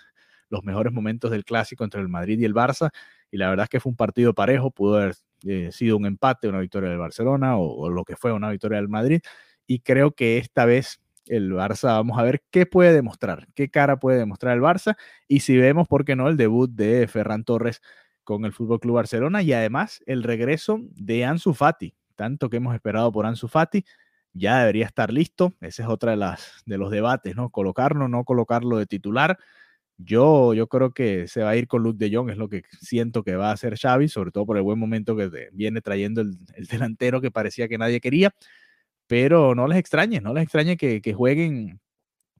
los 0.49 0.63
mejores 0.63 0.93
momentos 0.93 1.31
del 1.31 1.43
clásico 1.43 1.83
entre 1.83 2.01
el 2.01 2.09
Madrid 2.09 2.39
y 2.39 2.45
el 2.45 2.53
Barça. 2.53 2.91
Y 3.31 3.37
la 3.37 3.49
verdad 3.49 3.65
es 3.65 3.69
que 3.69 3.79
fue 3.79 3.89
un 3.89 3.95
partido 3.95 4.33
parejo, 4.33 4.71
pudo 4.71 4.97
haber 4.97 5.15
eh, 5.45 5.69
sido 5.71 5.97
un 5.97 6.05
empate, 6.05 6.47
una 6.47 6.59
victoria 6.59 6.89
del 6.89 6.99
Barcelona 6.99 7.57
o, 7.57 7.89
lo 7.89 8.05
que 8.05 8.15
fue 8.15 8.31
una 8.31 8.49
victoria 8.49 8.77
del 8.77 8.89
Madrid. 8.89 9.21
Y 9.67 9.79
creo 9.79 10.11
que 10.11 10.37
esta 10.37 10.65
vez 10.65 11.01
el 11.27 11.51
Barça, 11.53 11.87
vamos 11.87 12.19
a 12.19 12.23
ver 12.23 12.43
qué 12.51 12.65
puede 12.65 12.93
demostrar, 12.93 13.47
qué 13.55 13.69
cara 13.69 13.97
puede 13.99 14.19
demostrar 14.19 14.55
el 14.55 14.61
Barça. 14.61 14.95
Y 15.27 15.41
si 15.41 15.57
vemos, 15.57 15.87
¿por 15.87 16.05
qué 16.05 16.15
no?, 16.15 16.27
el 16.27 16.37
debut 16.37 16.71
de 16.71 17.07
Ferran 17.07 17.43
Torres 17.43 17.81
con 18.23 18.45
el 18.45 18.53
Fútbol 18.53 18.79
Club 18.79 18.95
Barcelona 18.95 19.41
y 19.41 19.53
además 19.53 20.01
el 20.05 20.23
regreso 20.23 20.79
de 20.95 21.25
Ansu 21.25 21.53
Fati, 21.53 21.95
tanto 22.15 22.49
que 22.49 22.57
hemos 22.57 22.73
esperado 22.75 23.11
por 23.11 23.25
Ansu 23.25 23.47
Fati, 23.47 23.85
ya 24.33 24.59
debería 24.59 24.85
estar 24.85 25.13
listo. 25.13 25.53
Ese 25.61 25.83
es 25.83 25.87
otra 25.87 26.11
de 26.11 26.17
las 26.17 26.63
de 26.65 26.77
los 26.77 26.91
debates, 26.91 27.35
¿no? 27.35 27.49
Colocarlo, 27.49 28.07
no 28.07 28.23
colocarlo 28.23 28.77
de 28.77 28.85
titular. 28.85 29.37
Yo, 29.97 30.53
yo 30.53 30.67
creo 30.67 30.91
que 30.93 31.27
se 31.27 31.43
va 31.43 31.51
a 31.51 31.55
ir 31.55 31.67
con 31.67 31.83
Luke 31.83 32.03
de 32.03 32.15
Jong, 32.15 32.31
es 32.31 32.37
lo 32.37 32.49
que 32.49 32.63
siento 32.81 33.23
que 33.23 33.35
va 33.35 33.49
a 33.51 33.53
hacer 33.53 33.77
Xavi, 33.77 34.09
sobre 34.09 34.31
todo 34.31 34.45
por 34.45 34.57
el 34.57 34.63
buen 34.63 34.79
momento 34.79 35.15
que 35.15 35.49
viene 35.53 35.81
trayendo 35.81 36.21
el, 36.21 36.37
delantero 36.69 37.21
que 37.21 37.31
parecía 37.31 37.67
que 37.67 37.77
nadie 37.77 38.01
quería. 38.01 38.33
Pero 39.13 39.53
no 39.53 39.67
les 39.67 39.77
extrañe, 39.77 40.21
no 40.21 40.33
les 40.33 40.41
extrañe 40.41 40.75
que, 40.75 41.13
jueguen 41.13 41.79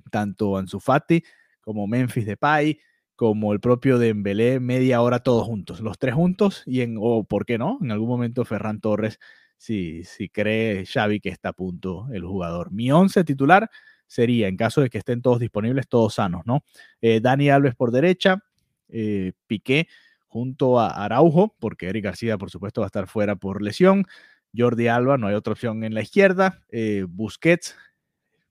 tanto 0.10 0.58
Ansu 0.58 0.80
Fati 0.80 1.24
como 1.62 1.86
Memphis 1.86 2.26
Depay, 2.26 2.80
como 3.16 3.54
el 3.54 3.60
propio 3.60 4.00
Dembélé, 4.00 4.60
media 4.60 5.00
hora 5.04 5.20
todos 5.20 5.46
juntos, 5.46 5.82
los 5.82 6.00
tres 6.00 6.16
juntos, 6.16 6.64
y 6.66 6.82
en, 6.82 6.98
o 7.00 7.26
por 7.26 7.46
qué 7.46 7.60
no, 7.60 7.78
en 7.80 7.92
algún 7.92 8.08
momento 8.08 8.44
Ferran 8.44 8.80
Torres, 8.82 9.20
si, 9.56 10.04
si 10.04 10.30
cree 10.30 10.84
Xavi 10.88 11.20
que 11.20 11.30
está 11.30 11.50
a 11.50 11.54
punto 11.54 12.08
el 12.12 12.24
jugador. 12.24 12.72
Mi 12.72 12.92
once 12.92 13.24
titular, 13.24 13.70
sería, 14.08 14.48
en 14.48 14.58
caso 14.58 14.82
de 14.82 14.90
que 14.90 14.98
estén 14.98 15.22
todos 15.22 15.38
disponibles, 15.40 15.88
todos 15.88 16.16
sanos, 16.16 16.42
¿no? 16.48 16.64
Eh, 17.02 17.20
Dani 17.22 17.52
Alves 17.52 17.76
por 17.76 17.92
derecha, 17.92 18.44
eh, 18.90 19.34
Piqué 19.46 19.88
junto 20.26 20.80
a 20.80 20.88
Araujo, 20.88 21.56
porque 21.60 21.90
Eric 21.90 22.06
García, 22.06 22.40
por 22.40 22.50
supuesto, 22.50 22.82
va 22.82 22.86
a 22.86 22.88
estar 22.88 23.06
fuera 23.06 23.36
por 23.36 23.62
lesión. 23.62 24.08
Jordi 24.56 24.88
Alba, 24.88 25.18
no 25.18 25.28
hay 25.28 25.36
otra 25.36 25.54
opción 25.54 25.84
en 25.84 25.94
la 25.94 26.02
izquierda. 26.02 26.62
Eh, 26.70 27.06
Busquets, 27.08 27.76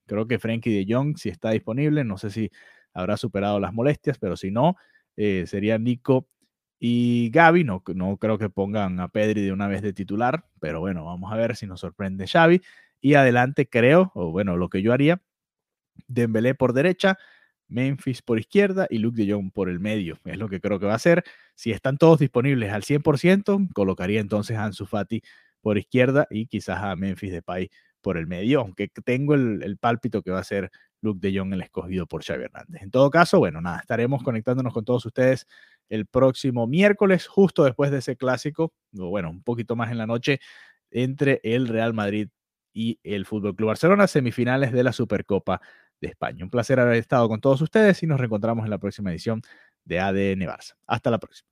creo 0.07 0.27
que 0.27 0.38
Frenkie 0.38 0.85
de 0.85 0.93
Jong, 0.93 1.17
si 1.17 1.29
está 1.29 1.51
disponible, 1.51 2.05
no 2.05 2.19
sé 2.19 2.31
si 2.31 2.51
habrá 2.93 3.17
superado 3.17 3.61
las 3.61 3.73
molestias, 3.73 4.19
pero 4.19 4.37
si 4.37 4.51
no, 4.51 4.77
sería 5.17 5.79
Nico 5.79 6.29
y 6.79 7.31
Gaby. 7.31 7.65
No, 7.65 7.83
no 7.95 8.17
creo 8.17 8.38
que 8.38 8.51
pongan 8.51 9.01
a 9.01 9.09
Pedri 9.09 9.43
de 9.43 9.53
una 9.53 9.69
vez 9.69 9.83
de 9.83 9.93
titular, 9.93 10.47
pero 10.61 10.81
bueno, 10.81 11.05
vamos 11.05 11.33
a 11.33 11.37
ver 11.37 11.57
si 11.57 11.67
nos 11.67 11.81
sorprende 11.81 12.27
Xavi. 12.27 12.61
Y 13.01 13.15
adelante 13.15 13.69
creo, 13.69 14.12
o 14.15 14.31
bueno, 14.31 14.57
lo 14.57 14.69
que 14.69 14.83
yo 14.83 14.93
haría 14.93 15.23
Dembélé 16.09 16.55
por 16.55 16.73
derecha, 16.73 17.19
Memphis 17.69 18.23
por 18.23 18.38
izquierda 18.38 18.87
y 18.91 18.99
Luke 18.99 19.23
de 19.23 19.33
Jong 19.33 19.51
por 19.53 19.69
el 19.69 19.81
medio. 19.81 20.19
Es 20.25 20.38
lo 20.38 20.49
que 20.49 20.61
creo 20.61 20.79
que 20.79 20.87
va 20.87 20.93
a 20.93 20.97
hacer. 20.97 21.25
Si 21.55 21.71
están 21.71 21.97
todos 21.99 22.19
disponibles 22.19 22.73
al 22.73 22.83
100%, 22.83 23.73
colocaría 23.73 24.21
entonces 24.21 24.57
a 24.57 24.65
Ansu 24.65 24.87
Fati 24.87 25.23
por 25.62 25.79
izquierda 25.79 26.27
y 26.31 26.46
quizás 26.46 26.83
a 26.83 26.96
Memphis 26.96 27.33
Depay 27.33 27.70
por 28.03 28.18
el 28.18 28.27
medio, 28.27 28.61
aunque 28.61 28.88
tengo 29.05 29.35
el, 29.35 29.79
pálpito 29.79 30.22
que 30.22 30.31
va 30.31 30.40
a 30.40 30.44
ser 30.44 30.70
Luke 31.01 31.20
de 31.27 31.38
Jong 31.38 31.55
el 31.55 31.62
escogido 31.62 32.07
por 32.07 32.22
Xavi 32.22 32.44
Hernández. 32.44 32.83
En 32.83 32.90
todo 32.90 33.11
caso, 33.11 33.38
bueno, 33.38 33.61
nada, 33.61 33.79
estaremos 33.79 34.22
conectándonos 34.22 34.75
con 34.75 34.85
todos 34.85 35.07
ustedes 35.07 35.46
el 35.88 36.07
próximo 36.07 36.66
miércoles, 36.66 37.27
justo 37.27 37.64
después 37.64 37.90
de 37.90 37.98
ese 37.98 38.16
clásico, 38.16 38.75
o 38.98 39.09
bueno, 39.09 39.31
un 39.31 39.42
poquito 39.42 39.77
más 39.77 39.90
en 39.90 39.98
la 39.98 40.07
noche, 40.07 40.40
entre 40.90 41.40
el 41.44 41.68
Real 41.68 41.94
Madrid 41.94 42.29
y 42.75 42.98
el 43.03 43.25
Fútbol 43.25 43.55
Club 43.55 43.68
Barcelona, 43.68 44.07
semifinales 44.07 44.72
de 44.72 44.83
la 44.83 44.92
Supercopa 44.92 45.61
de 46.01 46.09
España. 46.09 46.44
Un 46.44 46.51
placer 46.51 46.81
haber 46.81 46.96
estado 46.96 47.29
con 47.29 47.40
todos 47.40 47.61
ustedes 47.62 48.03
y 48.03 48.07
nos 48.07 48.18
reencontramos 48.18 48.64
en 48.64 48.70
la 48.70 48.79
próxima 48.79 49.11
edición 49.11 49.42
de 49.85 50.01
ADN 50.01 50.40
Barça. 50.46 50.75
Hasta 50.87 51.11
la 51.11 51.18
próxima. 51.18 51.52